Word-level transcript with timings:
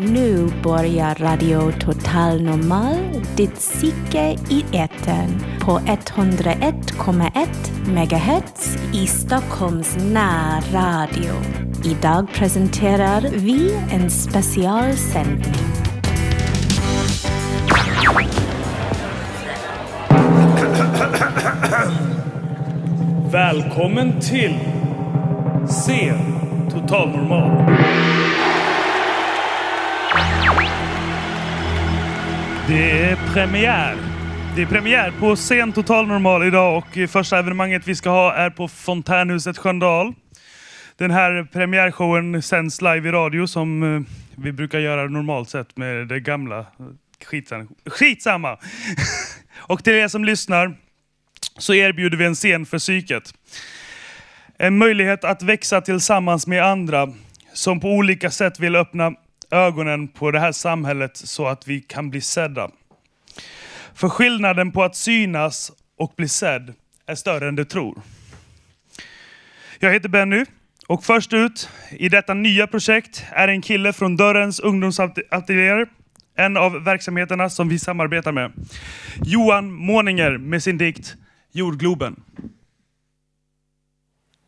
Nu 0.00 0.50
börjar 0.62 1.14
Radio 1.14 1.72
Total 1.80 2.42
Normal, 2.42 2.96
ditt 3.36 3.54
psyke 3.54 4.36
i 4.50 4.64
etern 4.72 5.40
på 5.60 5.78
101,1 5.78 7.48
MHz 7.86 8.76
i 8.94 9.06
Stockholms 9.06 9.96
närradio. 9.96 11.32
Idag 11.84 12.28
presenterar 12.34 13.20
vi 13.32 13.74
en 13.92 14.10
specialsändning. 14.10 15.54
Välkommen 23.32 24.20
till 24.20 24.58
Se 25.68 26.14
Total 26.70 27.08
Normal. 27.08 28.27
Det 32.68 32.90
är 32.90 33.16
premiär. 33.34 33.96
Det 34.56 34.62
är 34.62 34.66
premiär 34.66 35.12
på 35.20 35.36
Scen 35.36 35.72
Total 35.72 36.06
Normal 36.06 36.46
idag 36.46 36.78
och 36.78 37.10
första 37.10 37.38
evenemanget 37.38 37.88
vi 37.88 37.94
ska 37.94 38.10
ha 38.10 38.34
är 38.34 38.50
på 38.50 38.68
Fontänhuset 38.68 39.58
Sköndal. 39.58 40.14
Den 40.96 41.10
här 41.10 41.48
premiärshowen 41.52 42.42
sänds 42.42 42.82
live 42.82 43.08
i 43.08 43.12
radio 43.12 43.46
som 43.46 43.82
eh, 43.96 44.00
vi 44.36 44.52
brukar 44.52 44.78
göra 44.78 45.08
normalt 45.08 45.50
sett 45.50 45.76
med 45.76 46.08
det 46.08 46.20
gamla. 46.20 46.66
Skitsamma. 47.24 47.66
Skitsamma! 47.86 48.58
och 49.56 49.84
till 49.84 49.94
er 49.94 50.08
som 50.08 50.24
lyssnar 50.24 50.74
så 51.58 51.74
erbjuder 51.74 52.16
vi 52.16 52.24
en 52.24 52.34
scen 52.34 52.66
för 52.66 52.78
psyket. 52.78 53.34
En 54.58 54.78
möjlighet 54.78 55.24
att 55.24 55.42
växa 55.42 55.80
tillsammans 55.80 56.46
med 56.46 56.64
andra 56.64 57.12
som 57.52 57.80
på 57.80 57.88
olika 57.88 58.30
sätt 58.30 58.60
vill 58.60 58.76
öppna 58.76 59.12
ögonen 59.50 60.08
på 60.08 60.30
det 60.30 60.40
här 60.40 60.52
samhället 60.52 61.16
så 61.16 61.46
att 61.46 61.68
vi 61.68 61.80
kan 61.80 62.10
bli 62.10 62.20
sedda. 62.20 62.70
För 63.94 64.08
skillnaden 64.08 64.72
på 64.72 64.82
att 64.84 64.96
synas 64.96 65.72
och 65.98 66.12
bli 66.16 66.28
sedd 66.28 66.74
är 67.06 67.14
större 67.14 67.48
än 67.48 67.56
du 67.56 67.64
tror. 67.64 68.02
Jag 69.78 69.92
heter 69.92 70.08
Benny 70.08 70.44
och 70.86 71.04
först 71.04 71.32
ut 71.32 71.68
i 71.90 72.08
detta 72.08 72.34
nya 72.34 72.66
projekt 72.66 73.24
är 73.30 73.48
en 73.48 73.62
kille 73.62 73.92
från 73.92 74.16
Dörrens 74.16 74.60
ungdomsateljéer. 74.60 75.88
En 76.36 76.56
av 76.56 76.84
verksamheterna 76.84 77.50
som 77.50 77.68
vi 77.68 77.78
samarbetar 77.78 78.32
med. 78.32 78.52
Johan 79.24 79.72
Måninger 79.72 80.38
med 80.38 80.62
sin 80.62 80.78
dikt 80.78 81.16
Jordgloben. 81.52 82.22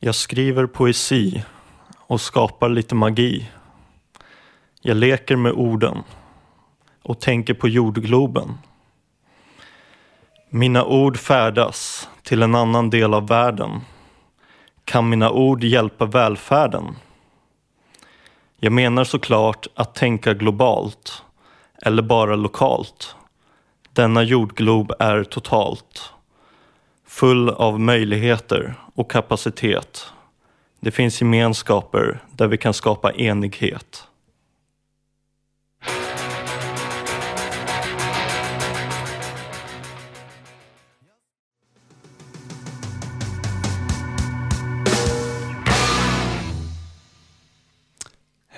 Jag 0.00 0.14
skriver 0.14 0.66
poesi 0.66 1.44
och 1.96 2.20
skapar 2.20 2.68
lite 2.68 2.94
magi. 2.94 3.50
Jag 4.82 4.96
leker 4.96 5.36
med 5.36 5.52
orden 5.52 6.02
och 7.02 7.20
tänker 7.20 7.54
på 7.54 7.68
jordgloben. 7.68 8.58
Mina 10.50 10.84
ord 10.84 11.16
färdas 11.16 12.08
till 12.22 12.42
en 12.42 12.54
annan 12.54 12.90
del 12.90 13.14
av 13.14 13.28
världen. 13.28 13.80
Kan 14.84 15.08
mina 15.08 15.30
ord 15.30 15.64
hjälpa 15.64 16.06
välfärden? 16.06 16.96
Jag 18.56 18.72
menar 18.72 19.04
såklart 19.04 19.66
att 19.74 19.94
tänka 19.94 20.34
globalt 20.34 21.22
eller 21.82 22.02
bara 22.02 22.36
lokalt. 22.36 23.14
Denna 23.92 24.22
jordglob 24.22 24.92
är 24.98 25.24
totalt 25.24 26.12
full 27.06 27.50
av 27.50 27.80
möjligheter 27.80 28.74
och 28.94 29.10
kapacitet. 29.10 30.06
Det 30.80 30.90
finns 30.90 31.20
gemenskaper 31.20 32.22
där 32.32 32.46
vi 32.46 32.58
kan 32.58 32.74
skapa 32.74 33.12
enighet. 33.12 34.06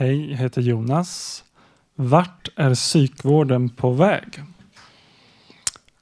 Hej, 0.03 0.31
jag 0.31 0.39
heter 0.39 0.63
Jonas. 0.63 1.45
Vart 1.95 2.49
är 2.57 2.75
psykvården 2.75 3.69
på 3.69 3.91
väg? 3.91 4.43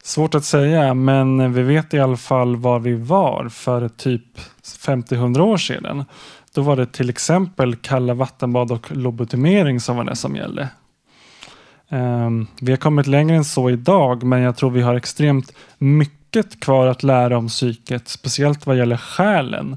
Svårt 0.02 0.34
att 0.34 0.44
säga, 0.44 0.94
men 0.94 1.52
vi 1.52 1.62
vet 1.62 1.94
i 1.94 2.00
alla 2.00 2.16
fall 2.16 2.56
var 2.56 2.78
vi 2.78 2.94
var 2.94 3.48
för 3.48 3.88
typ 3.88 4.38
50-100 4.62 5.40
år 5.40 5.56
sedan. 5.56 6.04
Då 6.54 6.62
var 6.62 6.76
det 6.76 6.86
till 6.86 7.10
exempel 7.10 7.76
kalla 7.76 8.14
vattenbad 8.14 8.72
och 8.72 8.96
lobotomering 8.96 9.80
som 9.80 9.96
var 9.96 10.04
det 10.04 10.16
som 10.16 10.36
gällde. 10.36 10.68
Ehm, 11.88 12.46
vi 12.60 12.72
har 12.72 12.76
kommit 12.76 13.06
längre 13.06 13.36
än 13.36 13.44
så 13.44 13.70
idag, 13.70 14.22
men 14.22 14.40
jag 14.40 14.56
tror 14.56 14.70
vi 14.70 14.82
har 14.82 14.94
extremt 14.94 15.52
mycket 15.78 16.60
kvar 16.60 16.86
att 16.86 17.02
lära 17.02 17.38
om 17.38 17.48
psyket, 17.48 18.08
speciellt 18.08 18.66
vad 18.66 18.78
gäller 18.78 18.96
själen, 18.96 19.76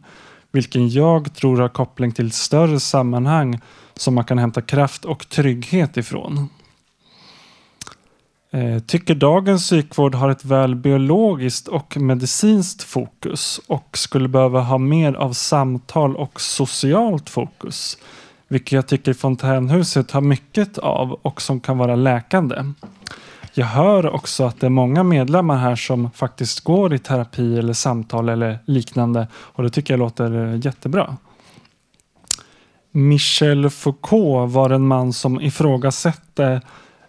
vilken 0.51 0.89
jag 0.89 1.33
tror 1.35 1.57
har 1.57 1.69
koppling 1.69 2.11
till 2.11 2.31
större 2.31 2.79
sammanhang 2.79 3.59
som 3.95 4.15
man 4.15 4.23
kan 4.23 4.37
hämta 4.37 4.61
kraft 4.61 5.05
och 5.05 5.29
trygghet 5.29 5.97
ifrån. 5.97 6.49
Eh, 8.51 8.79
tycker 8.79 9.15
dagens 9.15 9.63
psykvård 9.63 10.15
har 10.15 10.29
ett 10.29 10.45
väl 10.45 10.75
biologiskt 10.75 11.67
och 11.67 11.97
medicinskt 11.97 12.83
fokus 12.83 13.61
och 13.67 13.97
skulle 13.97 14.27
behöva 14.27 14.61
ha 14.61 14.77
mer 14.77 15.13
av 15.13 15.33
samtal 15.33 16.15
och 16.15 16.41
socialt 16.41 17.29
fokus. 17.29 17.97
Vilket 18.47 18.71
jag 18.71 18.87
tycker 18.87 19.13
Fontänhuset 19.13 20.11
har 20.11 20.21
mycket 20.21 20.77
av 20.77 21.11
och 21.11 21.41
som 21.41 21.59
kan 21.59 21.77
vara 21.77 21.95
läkande. 21.95 22.55
Jag 23.53 23.65
hör 23.65 24.09
också 24.09 24.43
att 24.43 24.59
det 24.59 24.65
är 24.65 24.69
många 24.69 25.03
medlemmar 25.03 25.57
här 25.57 25.75
som 25.75 26.11
faktiskt 26.11 26.59
går 26.59 26.93
i 26.93 26.99
terapi 26.99 27.57
eller 27.59 27.73
samtal 27.73 28.29
eller 28.29 28.59
liknande 28.65 29.27
och 29.35 29.63
det 29.63 29.69
tycker 29.69 29.93
jag 29.93 29.99
låter 29.99 30.53
eh, 30.53 30.65
jättebra. 30.65 31.17
Michel 32.95 33.69
Foucault 33.69 34.53
var 34.53 34.69
en 34.69 34.87
man 34.87 35.13
som 35.13 35.41
ifrågasatte 35.41 36.61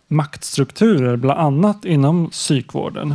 maktstrukturer, 0.08 1.16
bland 1.16 1.40
annat 1.40 1.84
inom 1.84 2.30
psykvården. 2.30 3.14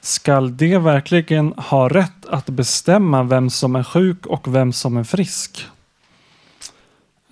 Skall 0.00 0.56
det 0.56 0.78
verkligen 0.78 1.52
ha 1.52 1.88
rätt 1.88 2.26
att 2.26 2.46
bestämma 2.46 3.22
vem 3.22 3.50
som 3.50 3.76
är 3.76 3.82
sjuk 3.82 4.26
och 4.26 4.54
vem 4.54 4.72
som 4.72 4.96
är 4.96 5.04
frisk? 5.04 5.66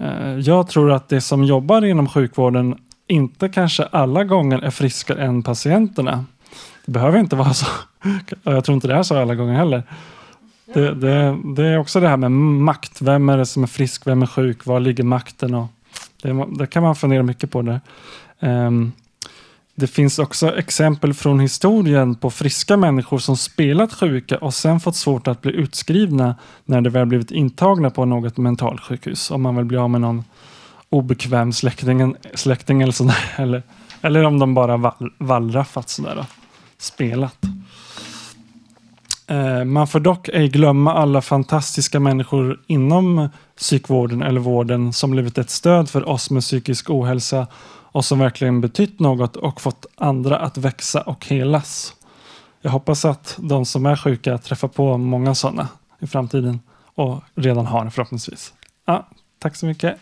Eh, 0.01 0.39
jag 0.39 0.69
tror 0.69 0.93
att 0.93 1.09
det 1.09 1.21
som 1.21 1.45
jobbar 1.45 1.85
inom 1.85 2.09
sjukvården 2.09 2.79
inte 3.07 3.49
kanske 3.49 3.85
alla 3.85 4.25
gånger 4.25 4.59
är 4.59 4.71
friskare 4.71 5.25
än 5.25 5.43
patienterna. 5.43 6.25
Det 6.85 6.93
behöver 6.93 7.19
inte 7.19 7.37
vara 7.37 7.55
så. 7.55 7.67
Jag 8.43 8.65
tror 8.65 8.75
inte 8.75 8.89
det 8.89 8.95
är 8.95 9.03
så 9.03 9.19
alla 9.19 9.35
gånger 9.35 9.55
heller. 9.55 9.83
Det, 10.77 10.95
det, 10.95 11.39
det, 11.45 11.67
är 11.67 11.79
också 11.79 12.01
det 12.01 12.09
här 12.09 12.17
med 12.17 12.31
makt. 12.33 13.03
Vem 13.03 13.29
är 13.29 13.39
det 13.39 13.47
som 13.47 13.63
är 13.63 13.67
frisk? 13.67 14.07
Vem 14.07 14.23
är 14.23 14.27
sjuk? 14.27 14.67
Var 14.67 14.81
ligger 14.81 15.05
makten? 15.05 15.55
Och 15.55 15.67
det, 16.23 16.47
det 16.59 16.67
kan 16.67 16.83
man 16.83 16.97
fundera 16.97 17.23
mycket 17.23 17.51
på. 17.51 17.63
Det. 17.63 17.81
Um, 18.41 18.93
det 19.75 19.87
finns 19.87 20.19
också 20.19 20.57
exempel 20.57 21.15
från 21.15 21.41
historien 21.41 22.15
på 22.15 22.31
friska 22.31 22.77
människor 22.77 23.19
som 23.19 23.37
spelat 23.37 23.93
sjuka 23.93 24.39
och 24.39 24.55
sen 24.55 24.81
fått 24.81 24.97
svårt 24.97 25.29
att 25.29 25.43
bli 25.43 25.53
utskrivna 25.53 26.35
när 26.65 26.81
de 26.81 26.91
väl 26.91 27.07
blivit 27.07 27.31
intagna 27.31 27.91
på 27.91 28.05
något 28.05 28.37
mentalsjukhus. 28.37 29.31
Om 29.31 29.43
man 29.43 29.57
vill 29.57 29.65
bli 29.65 29.79
av 29.79 29.91
med 29.91 30.01
någon 30.01 30.25
obekväm 30.89 31.53
släkting, 31.53 32.15
släkting 32.35 32.83
eller 32.83 32.93
sådär. 32.93 33.35
Eller, 33.37 33.63
eller 34.03 34.25
om 34.25 34.39
de 34.39 34.55
bara 34.55 34.77
vall, 34.77 35.13
wallraffat 35.19 35.89
sådär 35.89 36.27
spelat. 36.79 37.39
Eh, 39.27 39.65
man 39.65 39.87
får 39.87 40.01
dock 40.01 40.29
ej 40.29 40.49
glömma 40.49 40.95
alla 40.95 41.23
fantastiska 41.23 42.01
människor 42.01 42.61
inom 42.67 43.29
psykvården 43.57 44.23
eller 44.23 44.41
vården 44.41 44.93
som 44.93 45.11
blivit 45.11 45.39
ett 45.39 45.51
stöd 45.51 45.91
för 45.91 46.09
oss 46.09 46.31
med 46.31 46.43
psykisk 46.43 46.91
ohälsa 46.91 47.47
och 47.67 48.05
som 48.05 48.19
verkligen 48.19 48.61
betytt 48.61 49.01
något 49.01 49.37
och 49.37 49.61
fått 49.61 49.87
andra 49.97 50.39
att 50.39 50.59
växa 50.59 51.01
och 51.01 51.27
helas. 51.27 51.95
Jag 52.61 52.71
hoppas 52.71 53.05
att 53.05 53.37
de 53.41 53.65
som 53.65 53.87
är 53.87 53.97
sjuka 53.97 54.39
träffar 54.39 54.69
på 54.69 54.97
många 54.97 55.35
sådana 55.35 55.69
i 56.01 56.07
framtiden 56.07 56.61
och 56.95 57.23
redan 57.35 57.67
har 57.67 57.91
förhoppningsvis. 57.91 58.53
Ja, 58.87 59.09
tack 59.39 59.57
så 59.57 59.67
mycket. 59.67 59.97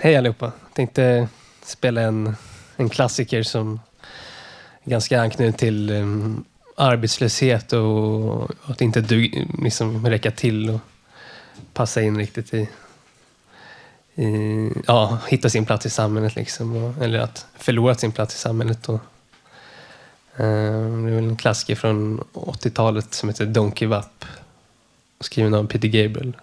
Hej 0.00 0.16
allihopa. 0.16 0.46
Jag 0.46 0.74
tänkte 0.74 1.28
spela 1.62 2.00
en, 2.00 2.36
en 2.76 2.88
klassiker 2.88 3.42
som 3.42 3.80
är 4.84 4.90
ganska 4.90 5.20
anknuten 5.20 5.52
till 5.52 5.90
um, 5.90 6.44
arbetslöshet 6.76 7.72
och 7.72 8.50
att 8.64 8.80
inte 8.80 9.00
dug, 9.00 9.48
liksom 9.62 10.06
räcka 10.06 10.30
till 10.30 10.70
och 10.70 10.80
passa 11.72 12.02
in 12.02 12.18
riktigt 12.18 12.54
i, 12.54 12.68
i 14.14 14.70
ja, 14.86 15.18
hitta 15.28 15.50
sin 15.50 15.66
plats 15.66 15.86
i 15.86 15.90
samhället 15.90 16.36
liksom. 16.36 16.76
Och, 16.76 17.02
eller 17.04 17.18
att 17.18 17.46
förlora 17.56 17.94
sin 17.94 18.12
plats 18.12 18.34
i 18.34 18.38
samhället. 18.38 18.88
Och, 18.88 19.00
um, 20.36 21.04
det 21.06 21.10
är 21.10 21.14
väl 21.14 21.24
en 21.24 21.36
klassiker 21.36 21.74
från 21.74 22.20
80-talet 22.32 23.14
som 23.14 23.28
heter 23.28 23.46
Don't 23.46 23.80
Give 23.80 23.96
Up. 23.96 24.24
Skriven 25.20 25.54
av 25.54 25.66
Peter 25.66 25.88
Gabriel. 25.88 26.36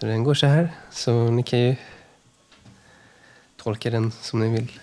Så 0.00 0.06
den 0.06 0.24
går 0.24 0.34
så 0.34 0.46
här. 0.46 0.72
Så 0.90 1.30
ni 1.30 1.42
kan 1.42 1.58
ju 1.58 1.76
tolka 3.56 3.90
den 3.90 4.10
som 4.10 4.40
ni 4.40 4.48
vill. 4.48 4.80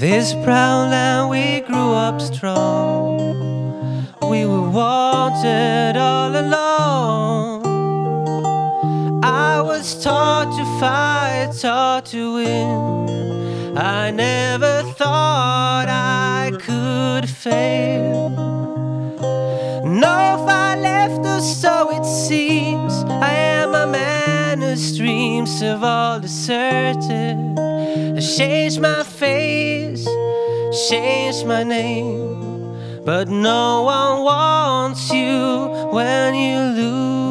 This 0.00 0.32
proud 0.32 0.90
land 0.90 1.07
up 2.08 2.20
strong. 2.22 3.18
We 4.30 4.46
were 4.46 4.70
wanted 4.70 5.94
all 5.98 6.34
along. 6.44 7.66
I 9.22 9.60
was 9.60 10.02
taught 10.02 10.48
to 10.58 10.64
fight, 10.80 11.50
taught 11.60 12.06
to 12.06 12.34
win. 12.36 13.76
I 13.76 14.10
never 14.10 14.74
thought 15.00 15.88
I 15.90 16.50
could 16.66 17.28
fail. 17.28 18.30
No, 19.84 20.46
I 20.48 20.76
left 20.90 21.26
or 21.26 21.40
so 21.40 21.90
it 21.90 22.06
seems. 22.06 22.94
I 23.28 23.34
am 23.60 23.74
a 23.74 23.86
man 23.86 24.62
whose 24.62 24.96
dreams 24.96 25.60
have 25.60 25.84
all 25.84 26.20
deserted. 26.20 27.36
I 28.16 28.20
changed 28.20 28.80
my 28.80 29.02
face, 29.02 29.87
changed 30.88 31.46
my 31.46 31.62
name. 31.62 33.04
But 33.04 33.28
no 33.28 33.82
one 33.82 34.22
wants 34.24 35.10
you 35.12 35.68
when 35.92 36.34
you 36.34 36.58
lose. 36.80 37.28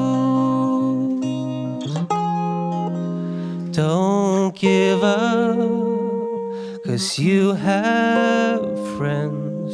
Don't 3.72 4.56
give 4.56 5.04
up, 5.04 5.58
cause 6.86 7.20
you 7.20 7.54
have 7.54 8.62
friends. 8.98 9.74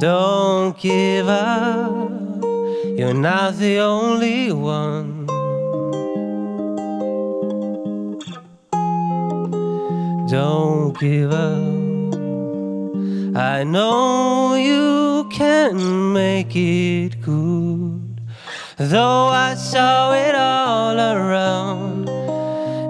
Don't 0.00 0.76
give 0.78 1.28
up, 1.28 2.44
you're 2.98 3.14
not 3.14 3.56
the 3.56 3.78
only 3.78 4.52
one. 4.52 5.13
Don't 10.28 10.98
give 10.98 11.32
up. 11.32 11.84
I 13.36 13.62
know 13.62 14.54
you 14.54 15.28
can 15.30 16.12
make 16.14 16.56
it 16.56 17.20
good. 17.20 18.22
Though 18.78 19.26
I 19.28 19.54
saw 19.54 20.14
it 20.14 20.34
all 20.34 20.98
around, 20.98 22.06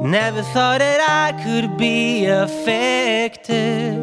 never 0.08 0.42
thought 0.42 0.78
that 0.78 1.00
I 1.00 1.42
could 1.42 1.76
be 1.76 2.26
affected. 2.26 3.96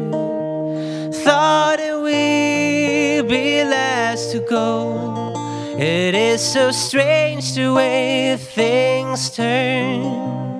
Thought 1.24 1.80
it 1.80 1.94
would 1.94 3.28
be 3.30 3.64
last 3.64 4.32
to 4.32 4.40
go. 4.40 5.32
It 5.78 6.14
is 6.14 6.42
so 6.42 6.70
strange 6.70 7.54
the 7.54 7.72
way 7.72 8.36
things 8.36 9.30
turn. 9.30 10.51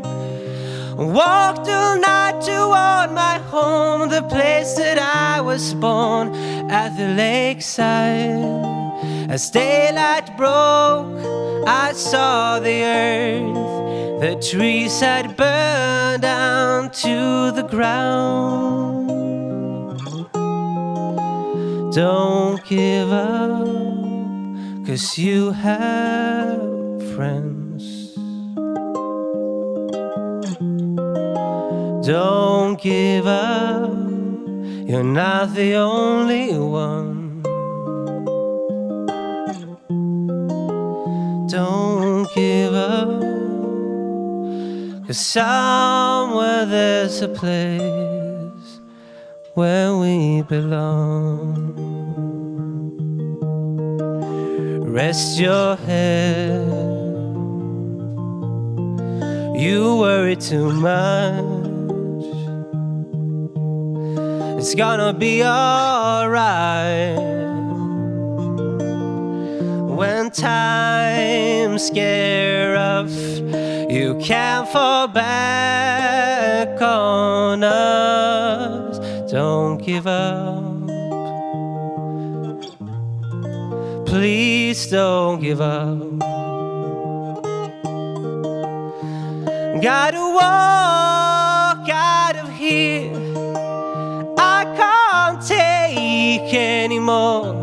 Walked 0.96 1.68
all 1.68 1.98
night 1.98 2.42
toward 2.42 3.12
my 3.12 3.38
home, 3.50 4.10
the 4.10 4.22
place 4.22 4.74
that 4.74 4.98
I 4.98 5.40
was 5.40 5.74
born 5.74 6.34
at 6.70 6.96
the 6.96 7.08
lakeside. 7.14 8.44
As 9.30 9.50
daylight 9.50 10.36
broke, 10.36 11.06
I 11.66 11.92
saw 11.94 12.58
the 12.58 12.84
earth. 12.84 14.20
The 14.20 14.36
trees 14.50 15.00
had 15.00 15.36
burned 15.36 16.22
down 16.22 16.90
to 16.90 17.52
the 17.52 17.62
ground. 17.62 19.08
Don't 21.94 22.62
give 22.64 23.10
up, 23.10 23.66
cause 24.86 25.18
you 25.18 25.52
have 25.52 26.60
friends. 27.14 27.61
Don't 32.04 32.80
give 32.82 33.28
up, 33.28 33.88
you're 34.88 35.04
not 35.04 35.54
the 35.54 35.74
only 35.74 36.58
one. 36.58 37.42
Don't 41.48 42.26
give 42.34 42.74
up, 42.74 43.20
cause 45.06 45.20
somewhere 45.20 46.66
there's 46.66 47.22
a 47.22 47.28
place 47.28 48.80
where 49.54 49.96
we 49.96 50.42
belong. 50.42 51.52
Rest 54.92 55.38
your 55.38 55.76
head, 55.76 56.66
you 59.54 59.98
worry 60.00 60.34
too 60.34 60.68
much. 60.72 61.61
It's 64.64 64.76
gonna 64.76 65.12
be 65.12 65.42
alright 65.42 67.18
when 69.98 70.30
times 70.30 71.90
get 71.90 72.66
rough. 72.66 73.10
You 73.90 74.20
can't 74.22 74.68
fall 74.68 75.08
back 75.08 76.80
on 76.80 77.64
us. 77.64 79.00
Don't 79.32 79.78
give 79.78 80.06
up. 80.06 80.62
Please 84.06 84.86
don't 84.86 85.40
give 85.40 85.60
up. 85.60 85.98
Gotta 89.82 90.20
walk 90.20 91.88
out 91.88 92.36
of 92.36 92.48
here. 92.54 93.21
Anymore. 96.82 97.54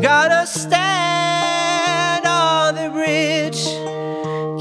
Gotta 0.00 0.46
stand 0.46 2.24
on 2.24 2.74
the 2.76 2.88
bridge, 2.90 3.62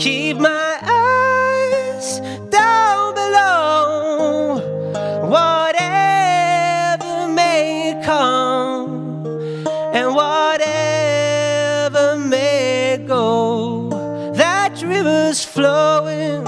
keep 0.02 0.38
my 0.38 0.78
eyes 0.82 2.20
down 2.50 3.14
below. 3.14 4.60
Whatever 5.38 7.14
may 7.30 8.02
come 8.04 9.26
and 9.94 10.16
whatever 10.16 12.06
may 12.18 12.98
go, 13.08 13.90
that 14.34 14.82
river's 14.82 15.44
flowing. 15.46 16.44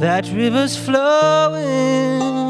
That 0.00 0.30
river's 0.30 0.76
flowing. 0.76 2.45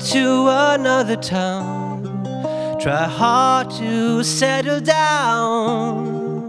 To 0.00 0.48
another 0.48 1.16
town. 1.16 2.02
Try 2.80 3.04
hard 3.04 3.70
to 3.72 4.22
settle 4.22 4.80
down. 4.80 6.48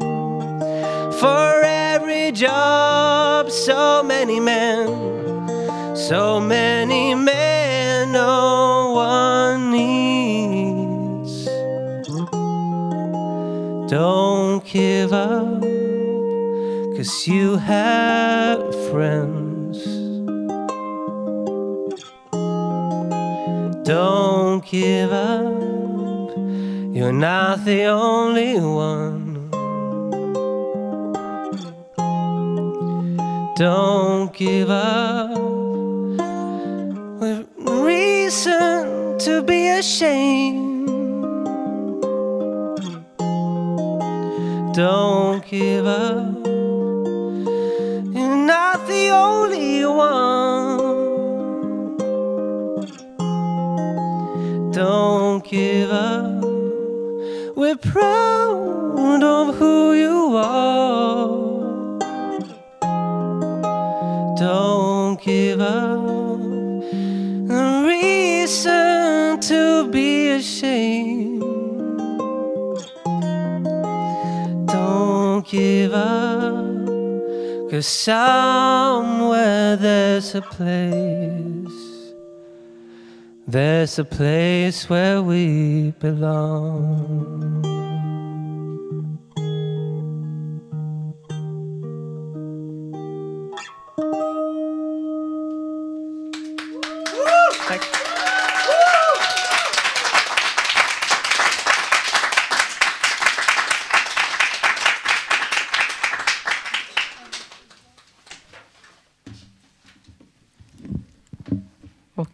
For 1.20 1.62
every 1.64 2.32
job, 2.32 3.50
so 3.50 4.04
many 4.04 4.40
men, 4.40 4.88
so 5.96 6.40
many 6.40 7.16
men, 7.16 8.12
no 8.12 8.92
one 8.94 9.72
needs. 9.72 11.46
Don't 13.90 14.64
give 14.66 15.14
up, 15.14 15.62
cause 16.96 17.28
you 17.28 17.58
have 17.58 18.60
friends. 18.90 19.37
Don't 23.88 24.66
give 24.66 25.14
up. 25.14 26.36
You're 26.94 27.14
not 27.14 27.64
the 27.64 27.86
only 27.86 28.60
one. 28.60 29.50
Don't 33.56 34.34
give 34.34 34.70
up. 34.70 35.40
With 37.22 37.48
reason 37.56 39.18
to 39.20 39.42
be 39.42 39.70
ashamed. 39.70 40.47
Cause 77.78 77.86
somewhere 77.86 79.76
there's 79.76 80.34
a 80.34 80.42
place. 80.42 82.14
There's 83.48 84.00
a 84.00 84.04
place 84.04 84.90
where 84.90 85.22
we 85.22 85.92
belong. 86.00 87.58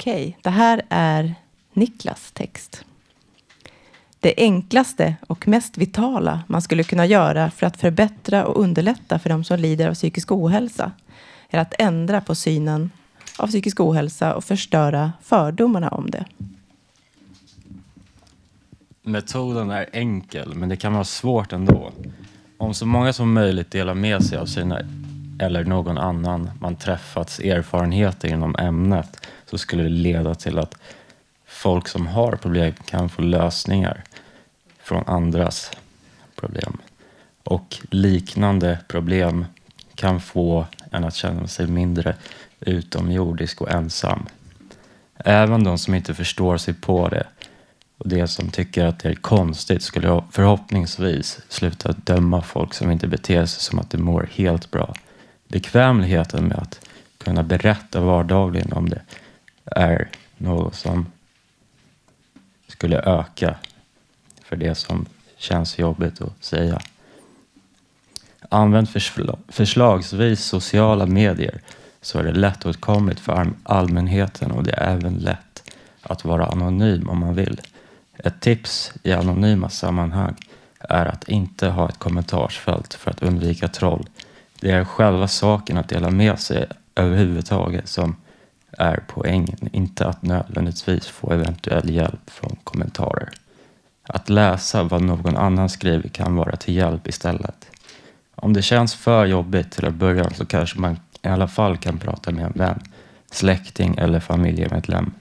Okej, 0.03 0.37
det 0.41 0.49
här 0.49 0.81
är 0.89 1.35
Niklas 1.73 2.31
text. 2.31 2.85
Det 4.19 4.33
enklaste 4.37 5.15
och 5.27 5.47
mest 5.47 5.77
vitala 5.77 6.43
man 6.47 6.61
skulle 6.61 6.83
kunna 6.83 7.05
göra 7.05 7.51
för 7.51 7.65
att 7.65 7.77
förbättra 7.77 8.45
och 8.45 8.61
underlätta 8.61 9.19
för 9.19 9.29
de 9.29 9.43
som 9.43 9.59
lider 9.59 9.89
av 9.89 9.93
psykisk 9.93 10.31
ohälsa 10.31 10.91
är 11.49 11.59
att 11.59 11.73
ändra 11.79 12.21
på 12.21 12.35
synen 12.35 12.91
av 13.37 13.47
psykisk 13.47 13.79
ohälsa 13.79 14.35
och 14.35 14.43
förstöra 14.43 15.11
fördomarna 15.21 15.89
om 15.89 16.11
det. 16.11 16.25
Metoden 19.01 19.69
är 19.69 19.89
enkel, 19.93 20.55
men 20.55 20.69
det 20.69 20.75
kan 20.75 20.93
vara 20.93 21.03
svårt 21.03 21.53
ändå. 21.53 21.91
Om 22.57 22.73
så 22.73 22.85
många 22.85 23.13
som 23.13 23.33
möjligt 23.33 23.71
delar 23.71 23.93
med 23.93 24.23
sig 24.23 24.37
av 24.37 24.45
sina 24.45 24.81
eller 25.39 25.63
någon 25.63 25.97
annan 25.97 26.51
man 26.59 26.75
träffats 26.75 27.39
erfarenheter 27.39 28.27
inom 28.27 28.55
ämnet 28.59 29.27
så 29.45 29.57
skulle 29.57 29.83
det 29.83 29.89
leda 29.89 30.35
till 30.35 30.59
att 30.59 30.75
folk 31.45 31.87
som 31.87 32.07
har 32.07 32.31
problem 32.31 32.73
kan 32.85 33.09
få 33.09 33.21
lösningar 33.21 34.03
från 34.83 35.03
andras 35.07 35.71
problem. 36.35 36.77
Och 37.43 37.77
liknande 37.89 38.79
problem 38.87 39.45
kan 39.95 40.21
få 40.21 40.65
en 40.91 41.03
att 41.03 41.15
känna 41.15 41.47
sig 41.47 41.67
mindre 41.67 42.15
utomjordisk 42.59 43.61
och 43.61 43.71
ensam. 43.71 44.25
Även 45.17 45.63
de 45.63 45.77
som 45.77 45.93
inte 45.95 46.13
förstår 46.13 46.57
sig 46.57 46.73
på 46.73 47.09
det 47.09 47.27
och 47.97 48.09
de 48.09 48.27
som 48.27 48.49
tycker 48.49 48.85
att 48.85 48.99
det 48.99 49.09
är 49.09 49.15
konstigt 49.15 49.83
skulle 49.83 50.23
förhoppningsvis 50.31 51.39
sluta 51.49 51.91
döma 51.91 52.41
folk 52.41 52.73
som 52.73 52.91
inte 52.91 53.07
beter 53.07 53.45
sig 53.45 53.61
som 53.61 53.79
att 53.79 53.89
de 53.89 53.97
mår 53.97 54.29
helt 54.31 54.71
bra. 54.71 54.93
Bekvämligheten 55.53 56.47
med 56.47 56.57
att 56.57 56.89
kunna 57.17 57.43
berätta 57.43 58.01
vardagligen 58.01 58.73
om 58.73 58.89
det 58.89 59.01
är 59.65 60.09
något 60.37 60.75
som 60.75 61.05
skulle 62.67 62.99
öka 62.99 63.55
för 64.43 64.55
det 64.55 64.75
som 64.75 65.05
känns 65.37 65.79
jobbigt 65.79 66.21
att 66.21 66.43
säga. 66.43 66.81
Använd 68.49 68.89
förslagsvis 69.47 70.45
sociala 70.45 71.05
medier 71.05 71.61
så 72.01 72.19
är 72.19 72.23
det 72.23 72.31
lättåtkomligt 72.31 73.19
för 73.19 73.53
allmänheten 73.63 74.51
och 74.51 74.63
det 74.63 74.71
är 74.71 74.95
även 74.95 75.13
lätt 75.13 75.73
att 76.01 76.25
vara 76.25 76.45
anonym 76.45 77.09
om 77.09 77.19
man 77.19 77.35
vill. 77.35 77.61
Ett 78.17 78.39
tips 78.39 78.93
i 79.03 79.13
anonyma 79.13 79.69
sammanhang 79.69 80.35
är 80.79 81.05
att 81.05 81.29
inte 81.29 81.67
ha 81.67 81.89
ett 81.89 81.99
kommentarsfält 81.99 82.93
för 82.93 83.11
att 83.11 83.23
undvika 83.23 83.67
troll. 83.67 84.05
Det 84.63 84.71
är 84.71 84.83
själva 84.83 85.27
saken 85.27 85.77
att 85.77 85.89
dela 85.89 86.09
med 86.09 86.39
sig 86.39 86.65
överhuvudtaget 86.95 87.87
som 87.87 88.15
är 88.71 89.03
poängen, 89.07 89.69
inte 89.71 90.07
att 90.07 90.21
nödvändigtvis 90.21 91.07
få 91.07 91.31
eventuell 91.33 91.89
hjälp 91.89 92.29
från 92.29 92.55
kommentarer. 92.63 93.29
Att 94.03 94.29
läsa 94.29 94.83
vad 94.83 95.01
någon 95.01 95.37
annan 95.37 95.69
skriver 95.69 96.09
kan 96.09 96.35
vara 96.35 96.55
till 96.55 96.75
hjälp 96.75 97.07
istället. 97.07 97.67
Om 98.35 98.53
det 98.53 98.61
känns 98.61 98.95
för 98.95 99.25
jobbigt 99.25 99.71
till 99.71 99.85
att 99.85 99.93
börja 99.93 100.29
så 100.29 100.45
kanske 100.45 100.79
man 100.79 100.99
i 101.21 101.27
alla 101.27 101.47
fall 101.47 101.77
kan 101.77 101.99
prata 101.99 102.31
med 102.31 102.45
en 102.45 102.53
vän, 102.55 102.79
släkting 103.31 103.95
eller 103.97 104.19
familjemedlem. 104.19 105.13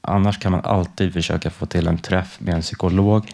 Annars 0.00 0.38
kan 0.38 0.52
man 0.52 0.64
alltid 0.64 1.12
försöka 1.12 1.50
få 1.50 1.66
till 1.66 1.86
en 1.86 1.98
träff 1.98 2.40
med 2.40 2.54
en 2.54 2.62
psykolog 2.62 3.32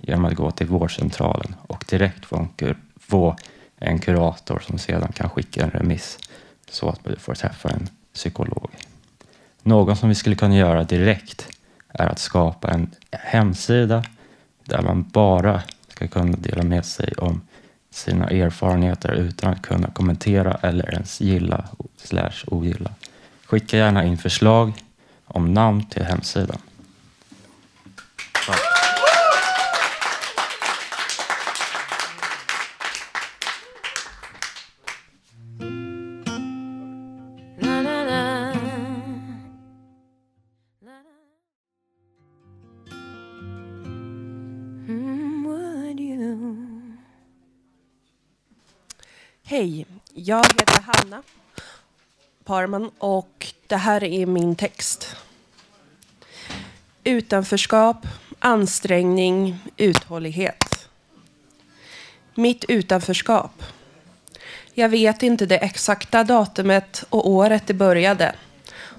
genom 0.00 0.24
att 0.24 0.34
gå 0.34 0.50
till 0.50 0.66
vårdcentralen 0.66 1.54
och 1.66 1.84
direkt 1.88 2.24
få 2.24 2.36
en, 2.36 2.74
få 3.00 3.36
en 3.82 3.98
kurator 3.98 4.62
som 4.66 4.78
sedan 4.78 5.12
kan 5.12 5.30
skicka 5.30 5.64
en 5.64 5.70
remiss 5.70 6.18
så 6.70 6.88
att 6.88 7.00
du 7.04 7.16
får 7.16 7.34
träffa 7.34 7.70
en 7.70 7.88
psykolog. 8.14 8.70
Något 9.62 9.98
som 9.98 10.08
vi 10.08 10.14
skulle 10.14 10.36
kunna 10.36 10.56
göra 10.56 10.84
direkt 10.84 11.48
är 11.88 12.06
att 12.06 12.18
skapa 12.18 12.70
en 12.70 12.90
hemsida 13.10 14.04
där 14.64 14.82
man 14.82 15.02
bara 15.12 15.62
ska 15.88 16.08
kunna 16.08 16.36
dela 16.36 16.62
med 16.62 16.84
sig 16.84 17.12
om 17.18 17.40
sina 17.90 18.28
erfarenheter 18.28 19.12
utan 19.12 19.52
att 19.52 19.62
kunna 19.62 19.90
kommentera 19.90 20.58
eller 20.62 20.92
ens 20.92 21.20
gilla 21.20 21.64
slash 21.96 22.44
ogilla. 22.46 22.90
Skicka 23.44 23.76
gärna 23.76 24.04
in 24.04 24.18
förslag 24.18 24.72
om 25.24 25.54
namn 25.54 25.86
till 25.86 26.04
hemsidan. 26.04 26.58
Parman 52.52 52.90
och 52.98 53.46
det 53.66 53.76
här 53.76 54.04
är 54.04 54.26
min 54.26 54.56
text. 54.56 55.16
Utanförskap, 57.04 58.06
ansträngning, 58.38 59.58
uthållighet. 59.76 60.88
Mitt 62.34 62.64
utanförskap. 62.64 63.62
Jag 64.74 64.88
vet 64.88 65.22
inte 65.22 65.46
det 65.46 65.56
exakta 65.56 66.24
datumet 66.24 67.04
och 67.08 67.28
året 67.28 67.66
det 67.66 67.74
började. 67.74 68.34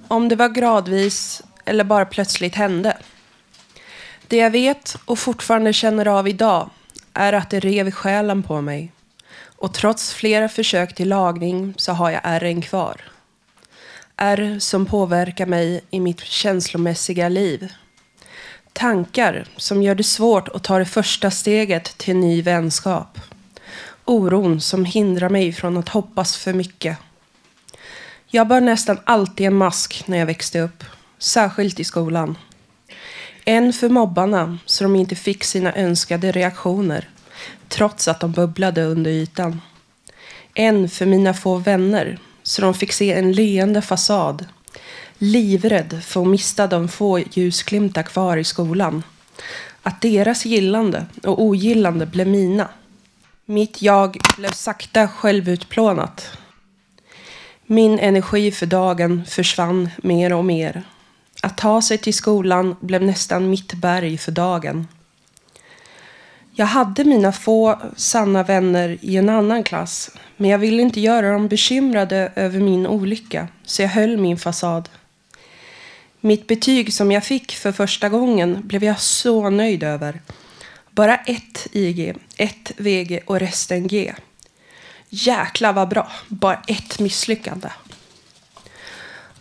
Om 0.07 0.29
det 0.29 0.35
var 0.35 0.49
gradvis 0.49 1.41
eller 1.65 1.83
bara 1.83 2.05
plötsligt 2.05 2.55
hände. 2.55 2.97
Det 4.27 4.37
jag 4.37 4.51
vet 4.51 4.97
och 5.05 5.19
fortfarande 5.19 5.73
känner 5.73 6.07
av 6.07 6.27
idag 6.27 6.69
är 7.13 7.33
att 7.33 7.49
det 7.49 7.59
rev 7.59 7.87
i 7.87 7.91
själen 7.91 8.43
på 8.43 8.61
mig. 8.61 8.91
Och 9.43 9.73
trots 9.73 10.13
flera 10.13 10.49
försök 10.49 10.95
till 10.95 11.09
lagning 11.09 11.73
så 11.77 11.91
har 11.91 12.11
jag 12.11 12.21
ärren 12.23 12.61
kvar. 12.61 13.12
Ärr 14.17 14.59
som 14.59 14.85
påverkar 14.85 15.45
mig 15.45 15.81
i 15.91 15.99
mitt 15.99 16.19
känslomässiga 16.19 17.29
liv. 17.29 17.73
Tankar 18.73 19.45
som 19.57 19.83
gör 19.83 19.95
det 19.95 20.03
svårt 20.03 20.47
att 20.47 20.63
ta 20.63 20.79
det 20.79 20.85
första 20.85 21.31
steget 21.31 21.97
till 21.97 22.11
en 22.11 22.19
ny 22.19 22.41
vänskap. 22.41 23.19
Oron 24.05 24.61
som 24.61 24.85
hindrar 24.85 25.29
mig 25.29 25.53
från 25.53 25.77
att 25.77 25.89
hoppas 25.89 26.37
för 26.37 26.53
mycket. 26.53 26.97
Jag 28.27 28.47
bar 28.47 28.61
nästan 28.61 28.99
alltid 29.03 29.47
en 29.47 29.55
mask 29.55 30.03
när 30.05 30.17
jag 30.17 30.25
växte 30.25 30.59
upp, 30.59 30.83
särskilt 31.17 31.79
i 31.79 31.83
skolan. 31.83 32.37
En 33.45 33.73
för 33.73 33.89
mobbarna 33.89 34.57
så 34.65 34.83
de 34.83 34.95
inte 34.95 35.15
fick 35.15 35.43
sina 35.43 35.75
önskade 35.75 36.31
reaktioner 36.31 37.09
trots 37.67 38.07
att 38.07 38.19
de 38.19 38.31
bubblade 38.31 38.83
under 38.83 39.11
ytan. 39.11 39.61
En 40.53 40.89
för 40.89 41.05
mina 41.05 41.33
få 41.33 41.55
vänner 41.55 42.19
så 42.43 42.61
de 42.61 42.73
fick 42.73 42.91
se 42.91 43.13
en 43.13 43.31
leende 43.31 43.81
fasad. 43.81 44.45
Livrädd 45.17 46.03
för 46.03 46.21
att 46.21 46.27
mista 46.27 46.67
de 46.67 46.87
få 46.87 47.19
ljusglimtar 47.19 48.03
kvar 48.03 48.37
i 48.37 48.43
skolan. 48.43 49.03
Att 49.83 50.01
deras 50.01 50.45
gillande 50.45 51.05
och 51.23 51.41
ogillande 51.41 52.05
blev 52.05 52.27
mina. 52.27 52.69
Mitt 53.45 53.81
jag 53.81 54.17
blev 54.37 54.51
sakta 54.51 55.07
självutplånat. 55.07 56.37
Min 57.65 57.99
energi 57.99 58.51
för 58.51 58.65
dagen 58.65 59.25
försvann 59.25 59.89
mer 59.97 60.33
och 60.33 60.45
mer. 60.45 60.83
Att 61.41 61.57
ta 61.57 61.81
sig 61.81 61.97
till 61.97 62.13
skolan 62.13 62.75
blev 62.79 63.03
nästan 63.03 63.49
mitt 63.49 63.73
berg 63.73 64.17
för 64.17 64.31
dagen. 64.31 64.87
Jag 66.55 66.65
hade 66.65 67.03
mina 67.03 67.31
få 67.31 67.79
sanna 67.95 68.43
vänner 68.43 68.97
i 69.01 69.17
en 69.17 69.29
annan 69.29 69.63
klass, 69.63 70.11
men 70.37 70.49
jag 70.49 70.57
ville 70.57 70.81
inte 70.81 70.99
göra 70.99 71.31
dem 71.31 71.47
bekymrade 71.47 72.31
över 72.35 72.59
min 72.59 72.87
olycka, 72.87 73.47
så 73.63 73.81
jag 73.81 73.89
höll 73.89 74.17
min 74.17 74.37
fasad. 74.37 74.89
Mitt 76.19 76.47
betyg 76.47 76.93
som 76.93 77.11
jag 77.11 77.23
fick 77.23 77.51
för 77.51 77.71
första 77.71 78.09
gången 78.09 78.61
blev 78.67 78.83
jag 78.83 78.99
så 78.99 79.49
nöjd 79.49 79.83
över. 79.83 80.21
Bara 80.89 81.15
ett 81.15 81.67
IG, 81.71 82.13
ett 82.37 82.71
VG 82.77 83.19
och 83.25 83.39
resten 83.39 83.87
G. 83.87 84.13
Jäklar 85.09 85.73
vad 85.73 85.89
bra, 85.89 86.11
bara 86.27 86.61
ett 86.67 86.99
misslyckande. 86.99 87.69